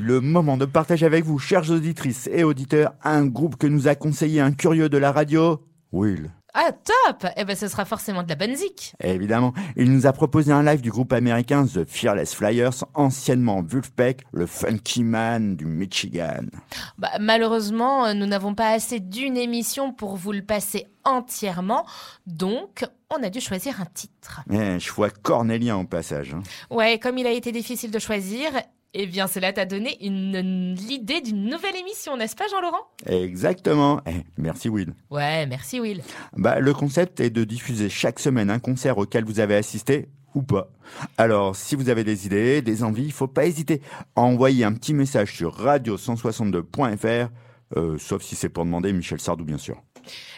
Le 0.00 0.20
moment 0.20 0.56
de 0.56 0.64
partager 0.64 1.06
avec 1.06 1.24
vous, 1.24 1.38
chères 1.38 1.70
auditrices 1.70 2.28
et 2.32 2.44
auditeurs, 2.44 2.94
un 3.04 3.26
groupe 3.26 3.56
que 3.56 3.66
nous 3.66 3.88
a 3.88 3.94
conseillé 3.94 4.40
un 4.40 4.52
curieux 4.52 4.88
de 4.88 4.96
la 4.98 5.12
radio, 5.12 5.60
Will. 5.92 6.30
Ah, 6.54 6.70
top 6.72 7.26
Eh 7.36 7.44
ben, 7.44 7.56
ce 7.56 7.66
sera 7.66 7.84
forcément 7.86 8.22
de 8.22 8.28
la 8.28 8.34
bonne 8.34 8.54
zik. 8.54 8.92
Évidemment, 9.02 9.54
il 9.76 9.90
nous 9.90 10.06
a 10.06 10.12
proposé 10.12 10.52
un 10.52 10.62
live 10.62 10.82
du 10.82 10.90
groupe 10.90 11.12
américain 11.14 11.66
The 11.66 11.84
Fearless 11.86 12.34
Flyers, 12.34 12.84
anciennement 12.94 13.62
Wolfpack, 13.62 14.22
le 14.32 14.46
funky 14.46 15.02
man 15.02 15.56
du 15.56 15.64
Michigan. 15.64 16.44
Bah, 16.98 17.08
malheureusement, 17.20 18.06
euh, 18.06 18.14
nous 18.14 18.26
n'avons 18.26 18.54
pas 18.54 18.68
assez 18.70 19.00
d'une 19.00 19.36
émission 19.38 19.92
pour 19.94 20.16
vous 20.16 20.32
le 20.32 20.42
passer 20.42 20.86
entièrement, 21.04 21.86
donc 22.26 22.84
on 23.10 23.22
a 23.22 23.30
dû 23.30 23.40
choisir 23.40 23.80
un 23.80 23.86
titre. 23.92 24.42
Eh, 24.50 24.78
je 24.78 24.92
vois 24.92 25.10
cornélien 25.10 25.76
au 25.78 25.84
passage. 25.84 26.34
hein. 26.34 26.42
Ouais, 26.70 26.98
comme 26.98 27.16
il 27.18 27.26
a 27.26 27.32
été 27.32 27.50
difficile 27.50 27.90
de 27.90 27.98
choisir, 27.98 28.50
eh 28.94 29.06
bien 29.06 29.26
cela 29.26 29.52
t'a 29.52 29.64
donné 29.64 30.04
une, 30.04 30.74
l'idée 30.74 31.20
d'une 31.20 31.44
nouvelle 31.44 31.76
émission, 31.76 32.16
n'est-ce 32.16 32.36
pas 32.36 32.48
Jean-Laurent? 32.48 32.86
Exactement. 33.06 34.00
Eh, 34.06 34.22
merci 34.36 34.68
Will. 34.68 34.94
Ouais, 35.10 35.46
merci 35.46 35.80
Will. 35.80 36.02
Bah, 36.36 36.60
le 36.60 36.74
concept 36.74 37.20
est 37.20 37.30
de 37.30 37.44
diffuser 37.44 37.88
chaque 37.88 38.18
semaine 38.18 38.50
un 38.50 38.58
concert 38.58 38.98
auquel 38.98 39.24
vous 39.24 39.40
avez 39.40 39.56
assisté 39.56 40.08
ou 40.34 40.42
pas. 40.42 40.70
Alors, 41.18 41.56
si 41.56 41.74
vous 41.74 41.88
avez 41.88 42.04
des 42.04 42.26
idées, 42.26 42.62
des 42.62 42.84
envies, 42.84 43.04
il 43.04 43.12
faut 43.12 43.28
pas 43.28 43.46
hésiter 43.46 43.80
à 44.16 44.22
envoyer 44.22 44.64
un 44.64 44.72
petit 44.72 44.94
message 44.94 45.34
sur 45.34 45.58
radio162.fr, 45.62 47.30
euh, 47.76 47.98
sauf 47.98 48.22
si 48.22 48.34
c'est 48.34 48.48
pour 48.48 48.64
demander 48.64 48.92
Michel 48.92 49.20
Sardou, 49.20 49.44
bien 49.44 49.58
sûr. 49.58 49.82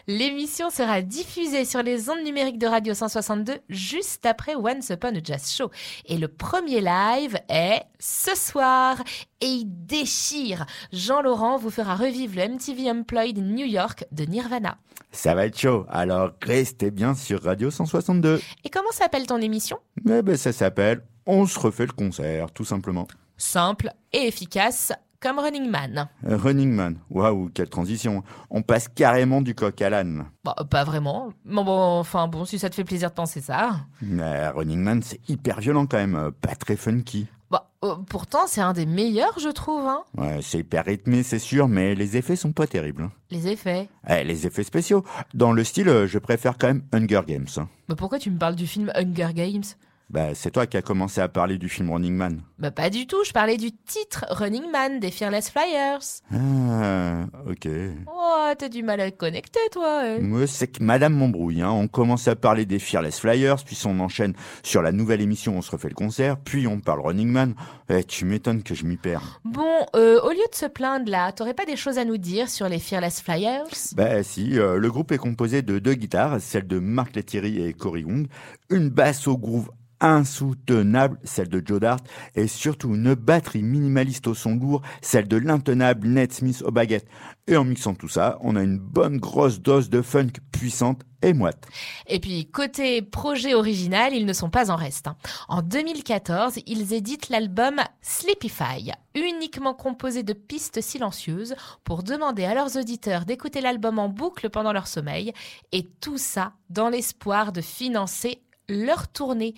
L'émission 0.06 0.70
sera 0.70 1.02
diffusée 1.02 1.64
sur 1.64 1.82
les 1.82 2.10
ondes 2.10 2.24
numériques 2.24 2.58
de 2.58 2.66
Radio 2.66 2.94
162 2.94 3.58
juste 3.68 4.26
après 4.26 4.54
Once 4.54 4.90
Upon 4.90 5.14
a 5.16 5.22
Jazz 5.22 5.52
Show. 5.52 5.70
Et 6.06 6.18
le 6.18 6.28
premier 6.28 6.80
live 6.80 7.38
est 7.48 7.82
ce 7.98 8.34
soir 8.36 9.02
et 9.40 9.46
il 9.46 9.64
déchire. 9.66 10.66
Jean-Laurent 10.92 11.56
vous 11.56 11.70
fera 11.70 11.96
revivre 11.96 12.36
le 12.36 12.48
MTV 12.48 12.88
Unplugged 12.88 13.38
New 13.38 13.66
York 13.66 14.04
de 14.12 14.24
Nirvana. 14.24 14.78
Ça 15.12 15.34
va 15.34 15.46
être 15.46 15.58
chaud, 15.58 15.86
alors 15.88 16.32
restez 16.42 16.90
bien 16.90 17.14
sur 17.14 17.42
Radio 17.42 17.70
162. 17.70 18.40
Et 18.64 18.70
comment 18.70 18.90
s'appelle 18.90 19.26
ton 19.26 19.40
émission? 19.40 19.78
Eh 20.08 20.22
ben, 20.22 20.36
ça 20.36 20.52
s'appelle 20.52 21.02
On 21.26 21.46
se 21.46 21.58
refait 21.58 21.86
le 21.86 21.92
concert, 21.92 22.50
tout 22.50 22.64
simplement. 22.64 23.06
Simple 23.36 23.90
et 24.12 24.26
efficace 24.26 24.92
comme 25.24 25.38
Running 25.38 25.70
Man. 25.70 26.06
Running 26.22 26.70
Man, 26.70 26.98
waouh, 27.08 27.48
quelle 27.54 27.70
transition. 27.70 28.22
On 28.50 28.60
passe 28.60 28.88
carrément 28.88 29.40
du 29.40 29.54
coq 29.54 29.80
à 29.80 29.88
l'âne. 29.88 30.26
Bon, 30.44 30.52
pas 30.70 30.84
vraiment. 30.84 31.30
Bon, 31.46 31.64
bon, 31.64 31.98
enfin 31.98 32.28
bon, 32.28 32.44
si 32.44 32.58
ça 32.58 32.68
te 32.68 32.74
fait 32.74 32.84
plaisir 32.84 33.08
de 33.08 33.14
penser 33.14 33.40
ça. 33.40 33.86
Mais 34.02 34.48
Running 34.48 34.80
Man, 34.80 35.02
c'est 35.02 35.20
hyper 35.30 35.60
violent 35.60 35.86
quand 35.86 35.96
même, 35.96 36.30
pas 36.42 36.54
très 36.54 36.76
funky. 36.76 37.26
Bon, 37.50 37.58
euh, 37.84 37.94
pourtant, 38.08 38.46
c'est 38.46 38.60
un 38.60 38.74
des 38.74 38.84
meilleurs, 38.84 39.38
je 39.38 39.48
trouve. 39.48 39.86
Hein. 39.86 40.02
Ouais, 40.18 40.40
c'est 40.42 40.58
hyper 40.58 40.84
rythmé, 40.84 41.22
c'est 41.22 41.38
sûr, 41.38 41.68
mais 41.68 41.94
les 41.94 42.16
effets 42.18 42.36
sont 42.36 42.52
pas 42.52 42.66
terribles. 42.66 43.04
hein. 43.04 43.12
Les 43.30 43.48
effets. 43.48 43.88
Eh, 44.08 44.24
les 44.24 44.46
effets 44.46 44.64
spéciaux. 44.64 45.04
Dans 45.32 45.52
le 45.52 45.64
style, 45.64 45.88
euh, 45.88 46.06
je 46.06 46.18
préfère 46.18 46.58
quand 46.58 46.66
même 46.66 46.82
Hunger 46.92 47.22
Games. 47.26 47.46
hein. 47.56 47.68
Mais 47.88 47.94
pourquoi 47.94 48.18
tu 48.18 48.30
me 48.30 48.38
parles 48.38 48.56
du 48.56 48.66
film 48.66 48.90
Hunger 48.94 49.28
Games? 49.34 49.62
Bah, 50.10 50.34
c'est 50.34 50.50
toi 50.50 50.66
qui 50.66 50.76
as 50.76 50.82
commencé 50.82 51.20
à 51.20 51.28
parler 51.28 51.58
du 51.58 51.68
film 51.68 51.90
Running 51.90 52.14
Man. 52.14 52.42
Bah 52.58 52.70
pas 52.70 52.90
du 52.90 53.06
tout, 53.06 53.24
je 53.26 53.32
parlais 53.32 53.56
du 53.56 53.72
titre 53.72 54.24
Running 54.30 54.70
Man 54.70 55.00
des 55.00 55.10
Fearless 55.10 55.50
Flyers. 55.50 55.98
Ah, 56.32 57.24
ok. 57.48 57.68
Oh, 58.06 58.52
t'as 58.56 58.68
du 58.68 58.82
mal 58.82 59.00
à 59.00 59.10
te 59.10 59.16
connecter, 59.16 59.58
toi. 59.72 60.02
hein. 60.04 60.18
Moi, 60.20 60.46
c'est 60.46 60.68
que 60.68 60.82
Madame 60.82 61.14
m'embrouille. 61.14 61.62
Hein. 61.62 61.70
On 61.70 61.88
commence 61.88 62.28
à 62.28 62.36
parler 62.36 62.66
des 62.66 62.78
Fearless 62.78 63.18
Flyers, 63.18 63.56
puis 63.64 63.80
on 63.86 63.98
enchaîne 63.98 64.34
sur 64.62 64.82
la 64.82 64.92
nouvelle 64.92 65.20
émission 65.20 65.56
On 65.56 65.62
se 65.62 65.70
refait 65.70 65.88
le 65.88 65.94
concert, 65.94 66.36
puis 66.36 66.66
on 66.66 66.80
parle 66.80 67.00
Running 67.00 67.28
Man. 67.28 67.54
Eh, 67.88 68.04
tu 68.04 68.24
m'étonnes 68.24 68.62
que 68.62 68.74
je 68.74 68.84
m'y 68.84 68.96
perds. 68.96 69.40
Bon, 69.44 69.86
euh, 69.96 70.20
au 70.22 70.30
lieu 70.30 70.36
de 70.50 70.54
se 70.56 70.66
plaindre 70.66 71.10
là, 71.10 71.32
t'aurais 71.32 71.54
pas 71.54 71.66
des 71.66 71.76
choses 71.76 71.98
à 71.98 72.04
nous 72.04 72.18
dire 72.18 72.48
sur 72.48 72.68
les 72.68 72.78
Fearless 72.78 73.20
Flyers? 73.20 73.64
Bah 73.96 74.22
si, 74.22 74.58
euh, 74.58 74.78
le 74.78 74.90
groupe 74.90 75.12
est 75.12 75.18
composé 75.18 75.62
de 75.62 75.78
deux 75.78 75.94
guitares, 75.94 76.40
celle 76.40 76.66
de 76.66 76.78
Mark 76.78 77.16
Lettieri 77.16 77.64
et 77.66 77.72
Cory 77.72 78.02
Young, 78.02 78.26
une 78.70 78.90
basse 78.90 79.26
au 79.26 79.36
groove 79.36 79.70
insoutenable, 80.04 81.18
celle 81.24 81.48
de 81.48 81.62
Joe 81.64 81.80
Dart, 81.80 81.98
et 82.34 82.46
surtout 82.46 82.94
une 82.94 83.14
batterie 83.14 83.62
minimaliste 83.62 84.26
au 84.26 84.34
son 84.34 84.54
lourd, 84.54 84.82
celle 85.00 85.26
de 85.26 85.38
l'intenable 85.38 86.06
Ned 86.08 86.32
Smith 86.32 86.62
aux 86.64 86.70
baguettes. 86.70 87.08
Et 87.46 87.56
en 87.56 87.64
mixant 87.64 87.94
tout 87.94 88.08
ça, 88.08 88.38
on 88.42 88.54
a 88.54 88.62
une 88.62 88.78
bonne 88.78 89.16
grosse 89.16 89.60
dose 89.60 89.88
de 89.88 90.02
funk 90.02 90.32
puissante 90.52 91.02
et 91.22 91.32
moite. 91.32 91.66
Et 92.06 92.20
puis, 92.20 92.46
côté 92.50 93.00
projet 93.00 93.54
original, 93.54 94.12
ils 94.14 94.26
ne 94.26 94.32
sont 94.34 94.50
pas 94.50 94.70
en 94.70 94.76
reste. 94.76 95.06
hein. 95.08 95.16
En 95.48 95.62
2014, 95.62 96.58
ils 96.66 96.92
éditent 96.92 97.30
l'album 97.30 97.80
Sleepify, 98.02 98.92
uniquement 99.14 99.72
composé 99.72 100.22
de 100.22 100.34
pistes 100.34 100.82
silencieuses 100.82 101.54
pour 101.82 102.02
demander 102.02 102.44
à 102.44 102.54
leurs 102.54 102.76
auditeurs 102.76 103.24
d'écouter 103.24 103.62
l'album 103.62 103.98
en 103.98 104.10
boucle 104.10 104.50
pendant 104.50 104.72
leur 104.72 104.86
sommeil, 104.86 105.32
et 105.72 105.88
tout 106.00 106.18
ça 106.18 106.52
dans 106.68 106.90
l'espoir 106.90 107.52
de 107.52 107.62
financer 107.62 108.42
leur 108.68 109.08
tournée. 109.08 109.54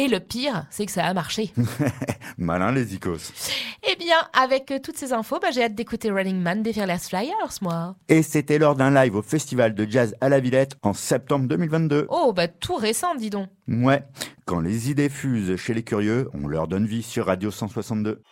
Et 0.00 0.08
le 0.08 0.18
pire, 0.18 0.64
c'est 0.70 0.86
que 0.86 0.92
ça 0.92 1.04
a 1.04 1.12
marché. 1.12 1.52
Malin 2.38 2.72
les 2.72 2.94
icos. 2.94 3.34
eh 3.86 3.96
bien, 3.96 4.16
avec 4.32 4.70
euh, 4.70 4.78
toutes 4.82 4.96
ces 4.96 5.12
infos, 5.12 5.38
bah, 5.38 5.48
j'ai 5.52 5.62
hâte 5.62 5.74
d'écouter 5.74 6.10
Running 6.10 6.40
Man 6.40 6.62
des 6.62 6.72
Fearless 6.72 7.10
Flyers, 7.10 7.58
moi. 7.60 7.96
Et 8.08 8.22
c'était 8.22 8.56
lors 8.58 8.76
d'un 8.76 8.90
live 8.90 9.14
au 9.14 9.20
festival 9.20 9.74
de 9.74 9.86
jazz 9.86 10.16
à 10.22 10.30
la 10.30 10.40
Villette 10.40 10.78
en 10.82 10.94
septembre 10.94 11.46
2022. 11.48 12.06
Oh, 12.08 12.32
bah 12.34 12.48
tout 12.48 12.76
récent, 12.76 13.14
dis 13.14 13.28
donc. 13.28 13.50
Ouais, 13.68 14.02
quand 14.46 14.60
les 14.60 14.90
idées 14.90 15.10
fusent 15.10 15.54
chez 15.56 15.74
les 15.74 15.82
curieux, 15.82 16.30
on 16.32 16.48
leur 16.48 16.66
donne 16.66 16.86
vie 16.86 17.02
sur 17.02 17.26
Radio 17.26 17.50
162. 17.50 18.22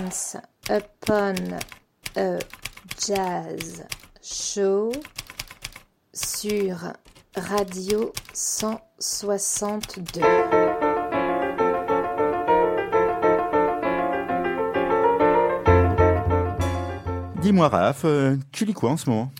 Once 0.00 0.36
upon 0.70 1.34
a 2.16 2.38
jazz 2.98 3.84
show 4.22 4.90
sur 6.12 6.92
Radio 7.36 8.12
162. 8.32 10.20
Dis-moi, 17.40 17.68
Raph, 17.68 18.04
euh, 18.04 18.36
tu 18.50 18.64
lis 18.64 18.74
quoi 18.74 18.90
en 18.90 18.96
ce 18.96 19.08
moment? 19.08 19.30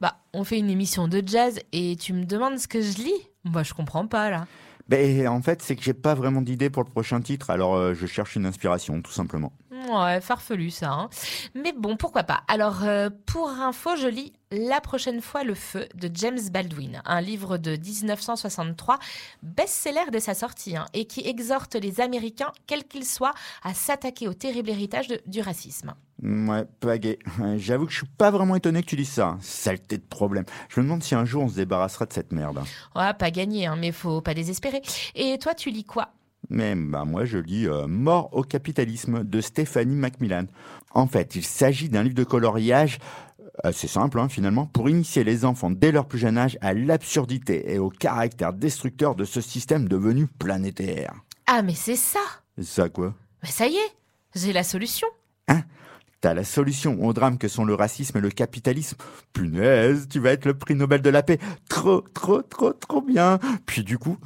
Bah, 0.00 0.16
on 0.32 0.42
fait 0.42 0.58
une 0.58 0.70
émission 0.70 1.06
de 1.06 1.22
jazz 1.24 1.60
et 1.72 1.94
tu 1.96 2.14
me 2.14 2.24
demandes 2.24 2.58
ce 2.58 2.66
que 2.66 2.80
je 2.80 2.98
lis 2.98 3.28
Moi, 3.44 3.62
je 3.62 3.74
comprends 3.74 4.08
pas 4.08 4.30
là. 4.30 4.46
Ben, 4.88 5.28
en 5.28 5.40
fait, 5.40 5.62
c'est 5.62 5.76
que 5.76 5.82
j'ai 5.82 5.94
pas 5.94 6.14
vraiment 6.14 6.42
d'idée 6.42 6.68
pour 6.68 6.82
le 6.84 6.90
prochain 6.90 7.20
titre, 7.20 7.50
alors 7.50 7.74
euh, 7.74 7.94
je 7.94 8.06
cherche 8.06 8.36
une 8.36 8.44
inspiration, 8.44 9.00
tout 9.00 9.12
simplement. 9.12 9.52
Ouais, 9.88 10.20
farfelu 10.20 10.70
ça. 10.70 10.90
hein. 10.92 11.08
Mais 11.54 11.72
bon, 11.72 11.96
pourquoi 11.96 12.22
pas. 12.24 12.42
Alors, 12.48 12.84
euh, 12.84 13.10
pour 13.26 13.48
info, 13.50 13.96
je 13.96 14.08
lis 14.08 14.32
La 14.50 14.80
prochaine 14.80 15.20
fois 15.20 15.42
le 15.44 15.54
feu 15.54 15.88
de 15.94 16.08
James 16.14 16.38
Baldwin, 16.52 17.02
un 17.04 17.20
livre 17.20 17.58
de 17.58 17.72
1963, 17.76 18.98
best-seller 19.42 20.10
dès 20.12 20.20
sa 20.20 20.34
sortie, 20.34 20.76
hein, 20.76 20.86
et 20.94 21.06
qui 21.06 21.26
exhorte 21.26 21.74
les 21.74 22.00
Américains, 22.00 22.52
quels 22.66 22.84
qu'ils 22.84 23.04
soient, 23.04 23.34
à 23.64 23.74
s'attaquer 23.74 24.28
au 24.28 24.34
terrible 24.34 24.70
héritage 24.70 25.08
de- 25.08 25.20
du 25.26 25.40
racisme. 25.40 25.94
Ouais, 26.22 26.64
pas 26.80 26.98
gay. 26.98 27.18
J'avoue 27.56 27.86
que 27.86 27.92
je 27.92 27.98
suis 27.98 28.06
pas 28.06 28.30
vraiment 28.30 28.54
étonné 28.54 28.82
que 28.82 28.86
tu 28.88 28.96
dises 28.96 29.10
ça. 29.10 29.26
hein. 29.26 29.38
Saleté 29.40 29.98
de 29.98 30.02
problème. 30.04 30.44
Je 30.68 30.78
me 30.80 30.84
demande 30.84 31.02
si 31.02 31.14
un 31.16 31.24
jour 31.24 31.42
on 31.42 31.48
se 31.48 31.56
débarrassera 31.56 32.06
de 32.06 32.12
cette 32.12 32.32
merde. 32.32 32.62
Ouais, 32.94 33.12
pas 33.14 33.30
gagné, 33.32 33.66
hein, 33.66 33.76
mais 33.76 33.90
faut 33.92 34.20
pas 34.20 34.34
désespérer. 34.34 34.80
Et 35.16 35.36
toi, 35.38 35.54
tu 35.54 35.70
lis 35.70 35.84
quoi? 35.84 36.10
Mais 36.50 36.74
bah, 36.74 37.04
moi, 37.04 37.24
je 37.24 37.38
lis 37.38 37.66
euh, 37.66 37.86
Mort 37.86 38.30
au 38.32 38.42
capitalisme 38.42 39.24
de 39.24 39.40
Stéphanie 39.40 39.96
Macmillan. 39.96 40.46
En 40.90 41.06
fait, 41.06 41.36
il 41.36 41.44
s'agit 41.44 41.88
d'un 41.88 42.02
livre 42.02 42.14
de 42.14 42.24
coloriage 42.24 42.98
euh, 43.40 43.68
assez 43.68 43.88
simple, 43.88 44.18
hein, 44.18 44.28
finalement, 44.28 44.66
pour 44.66 44.88
initier 44.88 45.24
les 45.24 45.44
enfants 45.44 45.70
dès 45.70 45.92
leur 45.92 46.06
plus 46.06 46.18
jeune 46.18 46.38
âge 46.38 46.58
à 46.60 46.74
l'absurdité 46.74 47.72
et 47.72 47.78
au 47.78 47.88
caractère 47.88 48.52
destructeur 48.52 49.14
de 49.14 49.24
ce 49.24 49.40
système 49.40 49.88
devenu 49.88 50.26
planétaire. 50.26 51.14
Ah, 51.46 51.62
mais 51.62 51.74
c'est 51.74 51.96
ça 51.96 52.20
Ça 52.60 52.88
quoi? 52.88 53.14
Mais 53.42 53.50
ça 53.50 53.66
y 53.66 53.74
est, 53.74 53.92
j'ai 54.34 54.52
la 54.52 54.64
solution. 54.64 55.08
T'as 56.24 56.32
la 56.32 56.44
solution 56.44 57.04
au 57.04 57.12
drame 57.12 57.36
que 57.36 57.48
sont 57.48 57.66
le 57.66 57.74
racisme 57.74 58.16
et 58.16 58.20
le 58.22 58.30
capitalisme. 58.30 58.96
Punaise, 59.34 60.08
tu 60.08 60.20
vas 60.20 60.30
être 60.30 60.46
le 60.46 60.54
prix 60.54 60.74
Nobel 60.74 61.02
de 61.02 61.10
la 61.10 61.22
paix. 61.22 61.38
Trop, 61.68 62.00
trop, 62.00 62.40
trop, 62.40 62.72
trop 62.72 63.02
bien. 63.02 63.38
Puis 63.66 63.84
du 63.84 63.98
coup, 63.98 64.16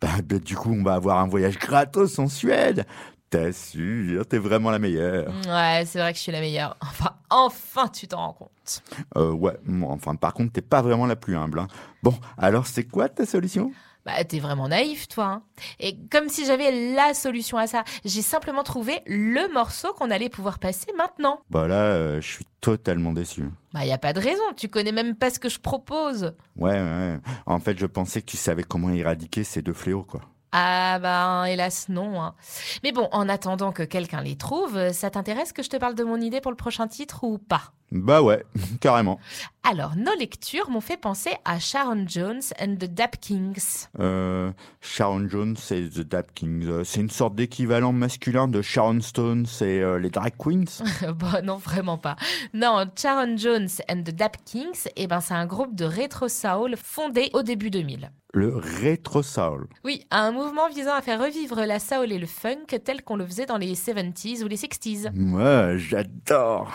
bah, 0.00 0.08
bah, 0.24 0.38
du 0.38 0.56
coup, 0.56 0.72
on 0.72 0.82
va 0.82 0.94
avoir 0.94 1.18
un 1.18 1.28
voyage 1.28 1.58
gratos 1.58 2.18
en 2.18 2.28
Suède. 2.28 2.86
T'assures, 3.30 4.26
t'es 4.26 4.38
vraiment 4.38 4.70
la 4.70 4.78
meilleure. 4.78 5.28
Ouais, 5.46 5.84
c'est 5.86 5.98
vrai 5.98 6.12
que 6.12 6.18
je 6.18 6.22
suis 6.22 6.32
la 6.32 6.40
meilleure. 6.40 6.76
Enfin, 6.82 7.10
enfin, 7.30 7.88
tu 7.88 8.08
t'en 8.08 8.16
rends 8.18 8.32
compte. 8.32 8.82
Euh, 9.16 9.32
ouais, 9.32 9.52
enfin, 9.84 10.14
par 10.14 10.32
contre, 10.32 10.52
t'es 10.52 10.62
pas 10.62 10.80
vraiment 10.80 11.06
la 11.06 11.14
plus 11.16 11.36
humble. 11.36 11.58
hein. 11.58 11.68
Bon, 12.02 12.14
alors 12.38 12.66
c'est 12.66 12.84
quoi 12.84 13.08
ta 13.10 13.26
solution? 13.26 13.70
Bah, 14.08 14.24
t'es 14.24 14.38
vraiment 14.38 14.68
naïf, 14.68 15.06
toi. 15.06 15.24
hein. 15.26 15.42
Et 15.80 15.98
comme 16.10 16.30
si 16.30 16.46
j'avais 16.46 16.94
la 16.94 17.12
solution 17.12 17.58
à 17.58 17.66
ça, 17.66 17.84
j'ai 18.06 18.22
simplement 18.22 18.62
trouvé 18.62 19.02
le 19.06 19.52
morceau 19.52 19.92
qu'on 19.92 20.10
allait 20.10 20.30
pouvoir 20.30 20.58
passer 20.58 20.86
maintenant. 20.96 21.40
Bah 21.50 21.68
là, 21.68 21.74
euh, 21.92 22.20
je 22.22 22.26
suis 22.26 22.46
totalement 22.62 23.12
déçu. 23.12 23.44
Bah, 23.74 23.84
y 23.84 23.92
a 23.92 23.98
pas 23.98 24.14
de 24.14 24.20
raison, 24.20 24.42
tu 24.56 24.68
connais 24.70 24.92
même 24.92 25.14
pas 25.14 25.28
ce 25.28 25.38
que 25.38 25.50
je 25.50 25.58
propose. 25.60 26.32
Ouais, 26.56 26.72
ouais. 26.72 27.18
En 27.44 27.60
fait, 27.60 27.78
je 27.78 27.84
pensais 27.84 28.22
que 28.22 28.26
tu 28.30 28.38
savais 28.38 28.62
comment 28.62 28.88
éradiquer 28.88 29.44
ces 29.44 29.60
deux 29.60 29.74
fléaux, 29.74 30.04
quoi. 30.04 30.22
Ah, 30.52 30.98
bah, 31.02 31.44
hélas, 31.50 31.90
non. 31.90 32.22
hein. 32.22 32.34
Mais 32.82 32.92
bon, 32.92 33.10
en 33.12 33.28
attendant 33.28 33.72
que 33.72 33.82
quelqu'un 33.82 34.22
les 34.22 34.36
trouve, 34.36 34.90
ça 34.92 35.10
t'intéresse 35.10 35.52
que 35.52 35.62
je 35.62 35.68
te 35.68 35.76
parle 35.76 35.94
de 35.94 36.04
mon 36.04 36.18
idée 36.18 36.40
pour 36.40 36.50
le 36.50 36.56
prochain 36.56 36.88
titre 36.88 37.24
ou 37.24 37.36
pas? 37.36 37.72
Bah 37.90 38.22
ouais, 38.22 38.44
carrément. 38.80 39.18
Alors, 39.62 39.96
nos 39.96 40.14
lectures 40.14 40.70
m'ont 40.70 40.80
fait 40.80 40.96
penser 40.96 41.30
à 41.44 41.58
Sharon 41.58 42.04
Jones 42.06 42.40
and 42.60 42.76
the 42.76 42.84
Dap 42.84 43.20
Kings. 43.20 43.86
Euh, 43.98 44.50
Sharon 44.80 45.28
Jones 45.28 45.56
et 45.70 45.88
The 45.88 46.00
Dap 46.00 46.32
Kings. 46.34 46.66
Euh, 46.66 46.84
C'est 46.84 47.00
une 47.00 47.10
sorte 47.10 47.34
d'équivalent 47.34 47.92
masculin 47.92 48.48
de 48.48 48.62
Sharon 48.62 49.00
Stone 49.00 49.46
et 49.60 49.80
euh, 49.80 49.98
les 49.98 50.10
Drag 50.10 50.34
Queens. 50.38 50.82
bon, 51.14 51.44
non, 51.44 51.56
vraiment 51.56 51.98
pas. 51.98 52.16
Non, 52.54 52.86
Sharon 52.96 53.36
Jones 53.36 53.68
and 53.90 54.02
the 54.04 54.14
Dap 54.14 54.36
Kings, 54.44 54.88
eh 54.96 55.06
ben, 55.06 55.20
c'est 55.20 55.34
un 55.34 55.46
groupe 55.46 55.74
de 55.74 55.84
rétro 55.84 56.28
soul 56.28 56.74
fondé 56.76 57.30
au 57.34 57.42
début 57.42 57.70
2000. 57.70 58.10
Le 58.34 58.56
rétro 58.56 59.22
soul. 59.22 59.66
Oui, 59.84 60.04
un 60.10 60.32
mouvement 60.32 60.68
visant 60.68 60.94
à 60.94 61.00
faire 61.00 61.20
revivre 61.20 61.64
la 61.64 61.78
soul 61.78 62.12
et 62.12 62.18
le 62.18 62.26
funk 62.26 62.66
tel 62.84 63.02
qu'on 63.02 63.16
le 63.16 63.26
faisait 63.26 63.46
dans 63.46 63.56
les 63.56 63.74
70s 63.74 64.42
ou 64.44 64.48
les 64.48 64.56
60s. 64.56 65.10
Moi, 65.14 65.76
j'adore. 65.78 66.72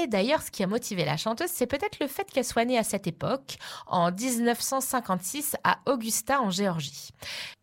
Et 0.00 0.06
d'ailleurs, 0.06 0.40
ce 0.42 0.50
qui 0.50 0.62
a 0.62 0.66
motivé 0.66 1.04
la 1.04 1.16
chanteuse, 1.18 1.50
c'est 1.52 1.66
peut-être 1.66 1.98
le 2.00 2.06
fait 2.06 2.24
qu'elle 2.30 2.44
soit 2.44 2.64
née 2.64 2.78
à 2.78 2.82
cette 2.82 3.06
époque, 3.06 3.56
en 3.86 4.10
1956, 4.10 5.56
à 5.64 5.78
Augusta, 5.86 6.40
en 6.40 6.50
Géorgie. 6.50 7.10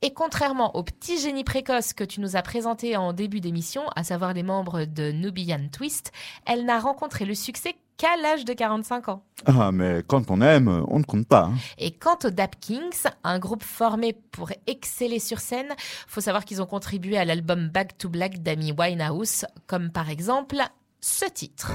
Et 0.01 0.13
contrairement 0.13 0.75
au 0.75 0.83
petit 0.83 1.19
génie 1.19 1.43
précoce 1.43 1.93
que 1.93 2.03
tu 2.03 2.21
nous 2.21 2.35
as 2.35 2.41
présenté 2.41 2.95
en 2.97 3.13
début 3.13 3.41
d'émission, 3.41 3.81
à 3.95 4.03
savoir 4.03 4.33
les 4.33 4.43
membres 4.43 4.85
de 4.85 5.11
Nubian 5.11 5.67
Twist, 5.71 6.11
elle 6.45 6.65
n'a 6.65 6.79
rencontré 6.79 7.25
le 7.25 7.33
succès 7.33 7.75
qu'à 7.97 8.15
l'âge 8.21 8.45
de 8.45 8.53
45 8.53 9.09
ans. 9.09 9.23
Ah, 9.45 9.71
mais 9.73 10.03
quand 10.07 10.29
on 10.31 10.39
aime, 10.41 10.85
on 10.87 10.99
ne 10.99 11.03
compte 11.03 11.27
pas. 11.27 11.45
hein. 11.45 11.55
Et 11.79 11.91
quant 11.91 12.17
aux 12.23 12.29
Dap 12.29 12.57
Kings, 12.59 13.07
un 13.23 13.39
groupe 13.39 13.63
formé 13.63 14.13
pour 14.31 14.51
exceller 14.67 15.19
sur 15.19 15.39
scène, 15.39 15.73
faut 16.07 16.21
savoir 16.21 16.45
qu'ils 16.45 16.61
ont 16.61 16.65
contribué 16.65 17.17
à 17.17 17.25
l'album 17.25 17.67
Back 17.69 17.97
to 17.97 18.07
Black 18.07 18.41
d'Amy 18.41 18.71
Winehouse, 18.71 19.45
comme 19.67 19.91
par 19.91 20.09
exemple 20.09 20.57
ce 21.01 21.25
titre. 21.25 21.71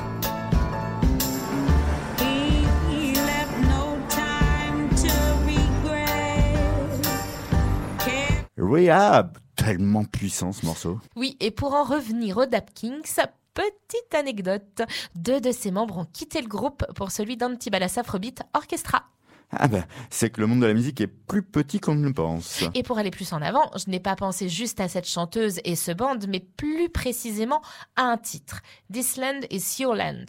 Rehab. 8.68 9.38
Tellement 9.56 10.04
puissant 10.04 10.52
ce 10.52 10.66
morceau. 10.66 10.98
Oui, 11.14 11.36
et 11.40 11.50
pour 11.50 11.74
en 11.74 11.84
revenir 11.84 12.38
aux 12.38 12.46
Dap 12.46 12.74
Kings, 12.74 13.02
petite 13.54 14.14
anecdote, 14.14 14.82
deux 15.14 15.40
de 15.40 15.52
ses 15.52 15.70
membres 15.70 15.98
ont 15.98 16.04
quitté 16.04 16.40
le 16.40 16.48
groupe 16.48 16.84
pour 16.94 17.10
celui 17.12 17.36
d'Antibala 17.36 17.86
Afrobeat 17.86 18.42
Orchestra. 18.52 19.04
Ah 19.50 19.68
bah, 19.68 19.84
c'est 20.10 20.30
que 20.30 20.40
le 20.40 20.48
monde 20.48 20.60
de 20.60 20.66
la 20.66 20.74
musique 20.74 21.00
est 21.00 21.06
plus 21.06 21.42
petit 21.42 21.78
qu'on 21.78 21.94
ne 21.94 22.06
le 22.08 22.12
pense. 22.12 22.64
Et 22.74 22.82
pour 22.82 22.98
aller 22.98 23.10
plus 23.10 23.32
en 23.32 23.40
avant, 23.40 23.70
je 23.76 23.88
n'ai 23.90 24.00
pas 24.00 24.16
pensé 24.16 24.48
juste 24.48 24.80
à 24.80 24.88
cette 24.88 25.08
chanteuse 25.08 25.60
et 25.64 25.76
ce 25.76 25.92
band, 25.92 26.18
mais 26.28 26.40
plus 26.40 26.88
précisément 26.88 27.62
à 27.94 28.02
un 28.02 28.16
titre. 28.16 28.60
This 28.92 29.16
Land 29.16 29.40
is 29.50 29.62
Your 29.78 29.94
Land. 29.94 30.24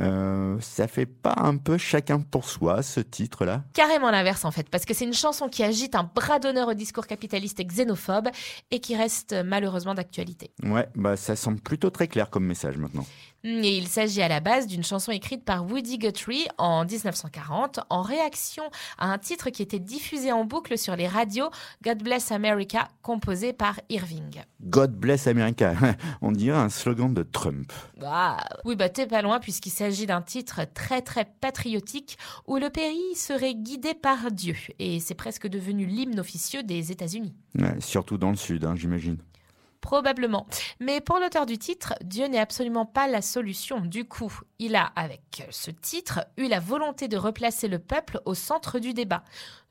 Euh, 0.00 0.58
ça 0.60 0.88
fait 0.88 1.06
pas 1.06 1.34
un 1.36 1.56
peu 1.56 1.78
chacun 1.78 2.20
pour 2.20 2.48
soi, 2.48 2.82
ce 2.82 3.00
titre-là 3.00 3.64
Carrément 3.74 4.10
l'inverse 4.10 4.44
en 4.44 4.50
fait, 4.50 4.68
parce 4.68 4.84
que 4.84 4.94
c'est 4.94 5.04
une 5.04 5.14
chanson 5.14 5.48
qui 5.48 5.62
agite 5.62 5.94
un 5.94 6.10
bras 6.14 6.38
d'honneur 6.38 6.68
au 6.68 6.74
discours 6.74 7.06
capitaliste 7.06 7.60
et 7.60 7.64
xénophobe 7.64 8.28
et 8.70 8.80
qui 8.80 8.96
reste 8.96 9.34
malheureusement 9.44 9.94
d'actualité. 9.94 10.50
Ouais, 10.62 10.88
bah 10.94 11.16
ça 11.16 11.36
semble 11.36 11.60
plutôt 11.60 11.90
très 11.90 12.08
clair 12.08 12.30
comme 12.30 12.44
message 12.44 12.76
maintenant. 12.76 13.06
Et 13.44 13.76
il 13.76 13.88
s'agit 13.88 14.22
à 14.22 14.28
la 14.28 14.40
base 14.40 14.66
d'une 14.66 14.82
chanson 14.82 15.12
écrite 15.12 15.44
par 15.44 15.66
Woody 15.66 15.98
Guthrie 15.98 16.46
en 16.56 16.86
1940 16.86 17.80
en 17.90 18.00
réaction 18.00 18.64
à 18.96 19.12
un 19.12 19.18
titre 19.18 19.50
qui 19.50 19.60
était 19.60 19.78
diffusé 19.78 20.32
en 20.32 20.46
boucle 20.46 20.78
sur 20.78 20.96
les 20.96 21.06
radios 21.06 21.50
God 21.82 22.02
Bless 22.02 22.32
America 22.32 22.88
composé 23.02 23.52
par 23.52 23.78
Irving. 23.90 24.42
God 24.62 24.92
bless 24.92 25.26
America. 25.26 25.74
On 26.22 26.32
dirait 26.32 26.56
un 26.56 26.70
slogan 26.70 27.12
de 27.12 27.22
Trump. 27.22 27.70
Ah, 28.02 28.38
oui, 28.64 28.76
bah 28.76 28.88
t'es 28.88 29.06
pas 29.06 29.20
loin 29.20 29.40
puisqu'il 29.40 29.70
s'agit 29.70 30.06
d'un 30.06 30.22
titre 30.22 30.62
très 30.72 31.02
très 31.02 31.26
patriotique 31.40 32.16
où 32.46 32.56
le 32.56 32.70
pays 32.70 33.14
serait 33.14 33.54
guidé 33.54 33.92
par 33.92 34.30
Dieu 34.30 34.56
et 34.78 35.00
c'est 35.00 35.14
presque 35.14 35.48
devenu 35.48 35.84
l'hymne 35.84 36.18
officieux 36.18 36.62
des 36.62 36.92
États-Unis. 36.92 37.34
Ouais, 37.58 37.76
surtout 37.80 38.16
dans 38.16 38.30
le 38.30 38.36
sud, 38.36 38.64
hein, 38.64 38.74
j'imagine. 38.74 39.18
Probablement. 39.84 40.46
Mais 40.80 41.02
pour 41.02 41.18
l'auteur 41.18 41.44
du 41.44 41.58
titre, 41.58 41.92
Dieu 42.02 42.26
n'est 42.26 42.38
absolument 42.38 42.86
pas 42.86 43.06
la 43.06 43.20
solution. 43.20 43.80
Du 43.80 44.06
coup, 44.06 44.32
il 44.58 44.76
a, 44.76 44.86
avec 44.96 45.46
ce 45.50 45.70
titre, 45.70 46.24
eu 46.38 46.48
la 46.48 46.58
volonté 46.58 47.06
de 47.06 47.18
replacer 47.18 47.68
le 47.68 47.78
peuple 47.78 48.18
au 48.24 48.32
centre 48.32 48.78
du 48.78 48.94
débat. 48.94 49.24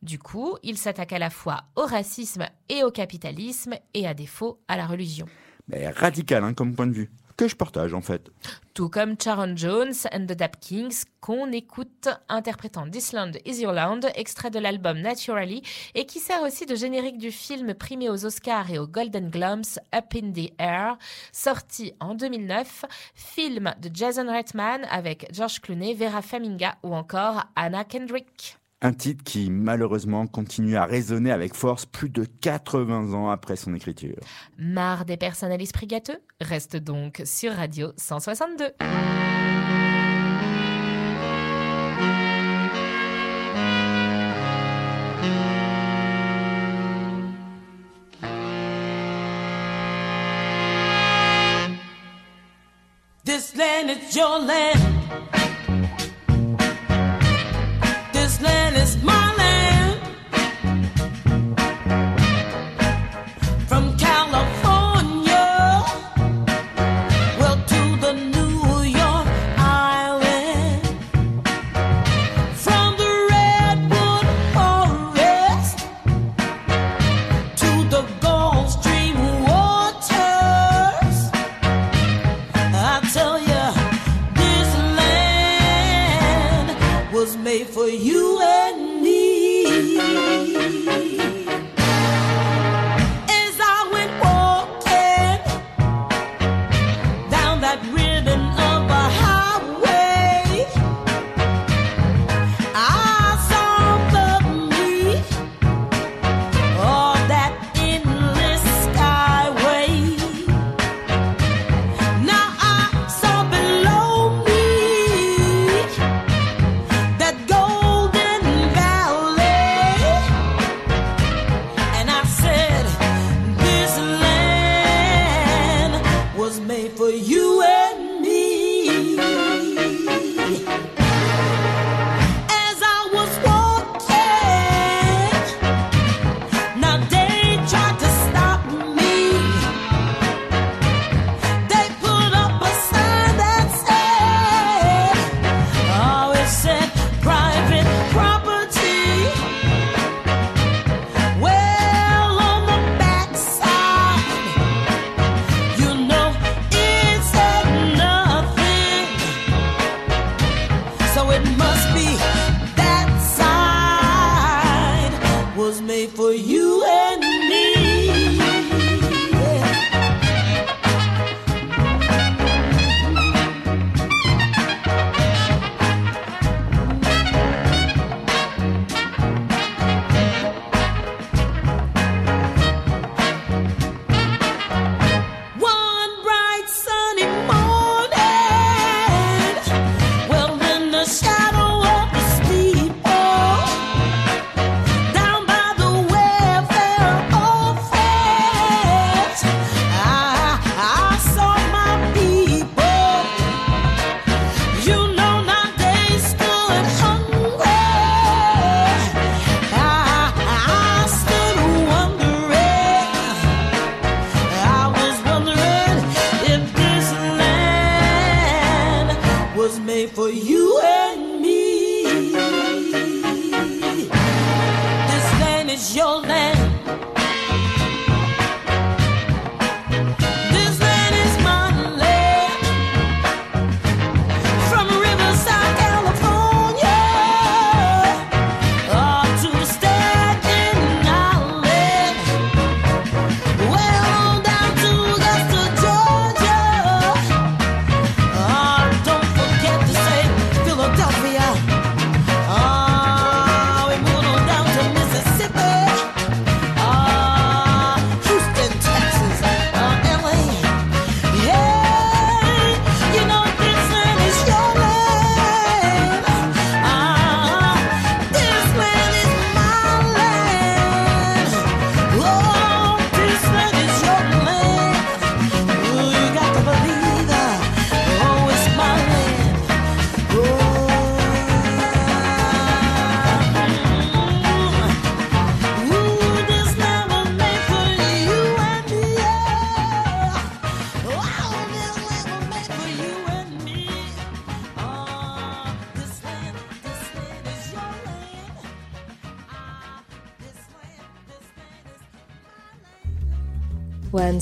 Du 0.04 0.20
coup, 0.20 0.56
il 0.62 0.78
s'attaque 0.78 1.14
à 1.14 1.20
la 1.20 1.32
fois 1.32 1.64
au 1.76 1.88
racisme 1.88 2.46
et 2.70 2.84
au 2.84 2.92
capitalisme, 2.92 3.74
et 3.96 4.06
à 4.06 4.14
défaut 4.14 4.62
à 4.68 4.78
la 4.78 4.86
religion. 4.86 5.26
Radical 5.72 6.44
hein, 6.44 6.54
comme 6.54 6.76
point 6.76 6.86
de 6.86 6.94
vue. 6.94 7.12
Que 7.38 7.48
je 7.48 7.56
partage 7.56 7.94
en 7.94 8.02
fait. 8.02 8.30
Tout 8.74 8.90
comme 8.90 9.16
Sharon 9.20 9.56
Jones 9.56 9.94
and 10.12 10.26
the 10.26 10.34
Dap 10.34 10.60
Kings, 10.60 11.04
qu'on 11.20 11.52
écoute 11.52 12.10
interprétant 12.30 12.90
This 12.90 13.12
Land 13.12 13.32
is 13.46 13.62
Your 13.62 13.74
Land, 13.74 14.02
extrait 14.16 14.52
de 14.52 14.60
l'album 14.60 15.00
Naturally, 15.00 15.64
et 15.96 16.06
qui 16.06 16.20
sert 16.20 16.42
aussi 16.42 16.66
de 16.66 16.76
générique 16.76 17.18
du 17.18 17.32
film 17.32 17.74
primé 17.74 18.10
aux 18.10 18.26
Oscars 18.26 18.70
et 18.72 18.78
aux 18.78 18.88
Golden 18.88 19.30
Globes 19.30 19.80
Up 19.96 20.14
in 20.16 20.32
the 20.32 20.52
Air, 20.60 20.98
sorti 21.32 21.94
en 22.00 22.14
2009, 22.14 22.86
film 23.16 23.74
de 23.82 23.90
Jason 23.94 24.28
Reitman 24.28 24.86
avec 24.90 25.28
George 25.32 25.60
Clooney, 25.60 25.94
Vera 25.94 26.22
Faminga 26.22 26.76
ou 26.84 26.94
encore 26.94 27.44
Anna 27.56 27.84
Kendrick. 27.84 28.58
Un 28.86 28.92
titre 28.92 29.24
qui 29.24 29.50
malheureusement 29.50 30.28
continue 30.28 30.76
à 30.76 30.84
résonner 30.84 31.32
avec 31.32 31.56
force 31.56 31.86
plus 31.86 32.10
de 32.10 32.26
80 32.26 33.14
ans 33.14 33.30
après 33.30 33.56
son 33.56 33.74
écriture. 33.74 34.18
Marre 34.58 35.06
des 35.06 35.16
personnes 35.16 35.54
à 35.54 35.58
l'esprit 35.58 35.88
gâteux 35.88 36.20
Reste 36.42 36.76
donc 36.76 37.22
sur 37.24 37.54
Radio 37.54 37.94
162. 37.96 38.66
This 53.24 53.56
land 53.56 53.90
is 53.90 54.14
your 54.14 54.40
land. 54.40 55.43
For 87.84 87.90
you 87.90 88.23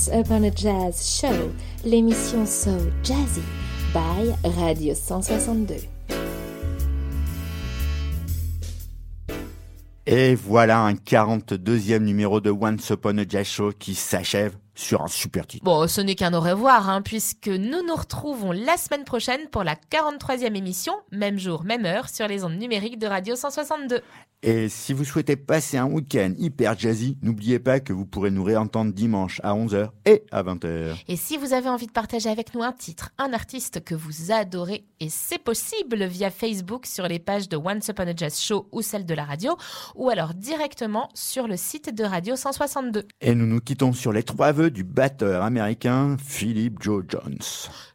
Once 0.02 0.20
Upon 0.20 0.44
a 0.46 0.50
Jazz 0.50 1.20
Show, 1.20 1.52
l'émission 1.86 2.48
So 2.48 2.72
Jazzy 3.04 3.44
by 3.94 4.34
Radio 4.58 4.96
162. 4.96 5.76
Et 10.08 10.34
voilà 10.34 10.82
un 10.82 10.94
42e 10.94 12.00
numéro 12.00 12.42
de 12.42 12.50
Once 12.50 12.90
Upon 12.90 13.20
a 13.20 13.28
Jazz 13.28 13.46
Show 13.46 13.72
qui 13.78 13.94
s'achève 13.94 14.56
sur 14.82 15.02
un 15.02 15.08
super 15.08 15.48
titre. 15.48 15.64
Bon, 15.64 15.88
ce 15.88 16.02
n'est 16.02 16.16
qu'un 16.16 16.34
au 16.34 16.42
revoir, 16.42 16.90
hein, 16.90 17.02
puisque 17.02 17.48
nous 17.48 17.86
nous 17.86 17.96
retrouvons 17.96 18.52
la 18.52 18.78
semaine 18.78 19.04
prochaine 19.04 19.48
pour 19.52 19.64
la 19.64 19.76
43e 19.76 20.56
émission, 20.56 20.94
même 21.12 21.40
jour, 21.40 21.64
même 21.64 21.86
heure, 21.86 22.10
sur 22.10 22.28
les 22.28 22.44
ondes 22.44 22.58
numériques 22.58 23.00
de 23.00 23.08
Radio 23.08 23.36
162. 23.36 24.02
Et 24.44 24.70
si 24.70 24.94
vous 24.94 25.06
souhaitez 25.06 25.36
passer 25.36 25.78
un 25.78 25.86
week-end 25.86 26.34
hyper 26.36 26.78
jazzy, 26.78 27.16
n'oubliez 27.22 27.60
pas 27.60 27.80
que 27.80 27.94
vous 27.94 28.08
pourrez 28.08 28.32
nous 28.32 28.44
réentendre 28.44 28.92
dimanche 28.92 29.40
à 29.44 29.54
11h 29.54 29.90
et 30.06 30.24
à 30.32 30.42
20h. 30.42 30.96
Et 31.08 31.16
si 31.16 31.38
vous 31.38 31.54
avez 31.54 31.70
envie 31.70 31.86
de 31.86 31.92
partager 31.92 32.28
avec 32.28 32.56
nous 32.56 32.64
un 32.64 32.72
titre, 32.72 33.12
un 33.20 33.34
artiste 33.34 33.84
que 33.84 33.94
vous 33.94 34.32
adorez, 34.32 34.84
et 35.00 35.10
c'est 35.10 35.38
possible 35.38 36.06
via 36.06 36.32
Facebook 36.32 36.88
sur 36.88 37.08
les 37.08 37.20
pages 37.20 37.50
de 37.50 37.58
Once 37.58 37.88
Upon 37.88 38.08
a 38.08 38.16
Jazz 38.16 38.40
Show 38.40 38.68
ou 38.72 38.82
celle 38.82 39.06
de 39.06 39.14
la 39.14 39.26
radio, 39.26 39.56
ou 39.94 40.10
alors 40.10 40.34
directement 40.34 41.10
sur 41.14 41.48
le 41.48 41.56
site 41.56 41.94
de 41.94 42.04
Radio 42.04 42.36
162. 42.36 43.08
Et 43.22 43.36
nous 43.36 43.46
nous 43.46 43.60
quittons 43.60 43.94
sur 43.94 44.12
les 44.12 44.24
trois 44.24 44.54
vœux 44.54 44.71
du 44.72 44.84
batteur 44.84 45.44
américain 45.44 46.18
Philip 46.24 46.82
Joe 46.82 47.04
Jones. 47.08 47.38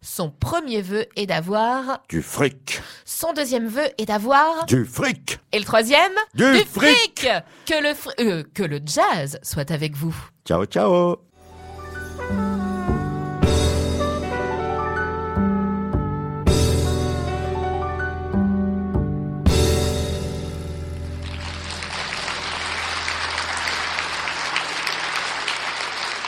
Son 0.00 0.30
premier 0.30 0.82
vœu 0.82 1.06
est 1.16 1.26
d'avoir... 1.26 2.02
Du 2.08 2.22
fric. 2.22 2.80
Son 3.04 3.32
deuxième 3.32 3.66
vœu 3.66 3.86
est 3.98 4.06
d'avoir... 4.06 4.66
Du 4.66 4.84
fric. 4.84 5.38
Et 5.52 5.58
le 5.58 5.64
troisième 5.64 6.12
Du 6.34 6.44
fric. 6.64 7.26
Que 7.66 7.82
le, 7.82 7.90
fr- 7.90 8.14
euh, 8.20 8.44
que 8.54 8.62
le 8.62 8.80
jazz 8.84 9.38
soit 9.42 9.70
avec 9.70 9.96
vous. 9.96 10.14
Ciao, 10.46 10.64
ciao. 10.66 11.16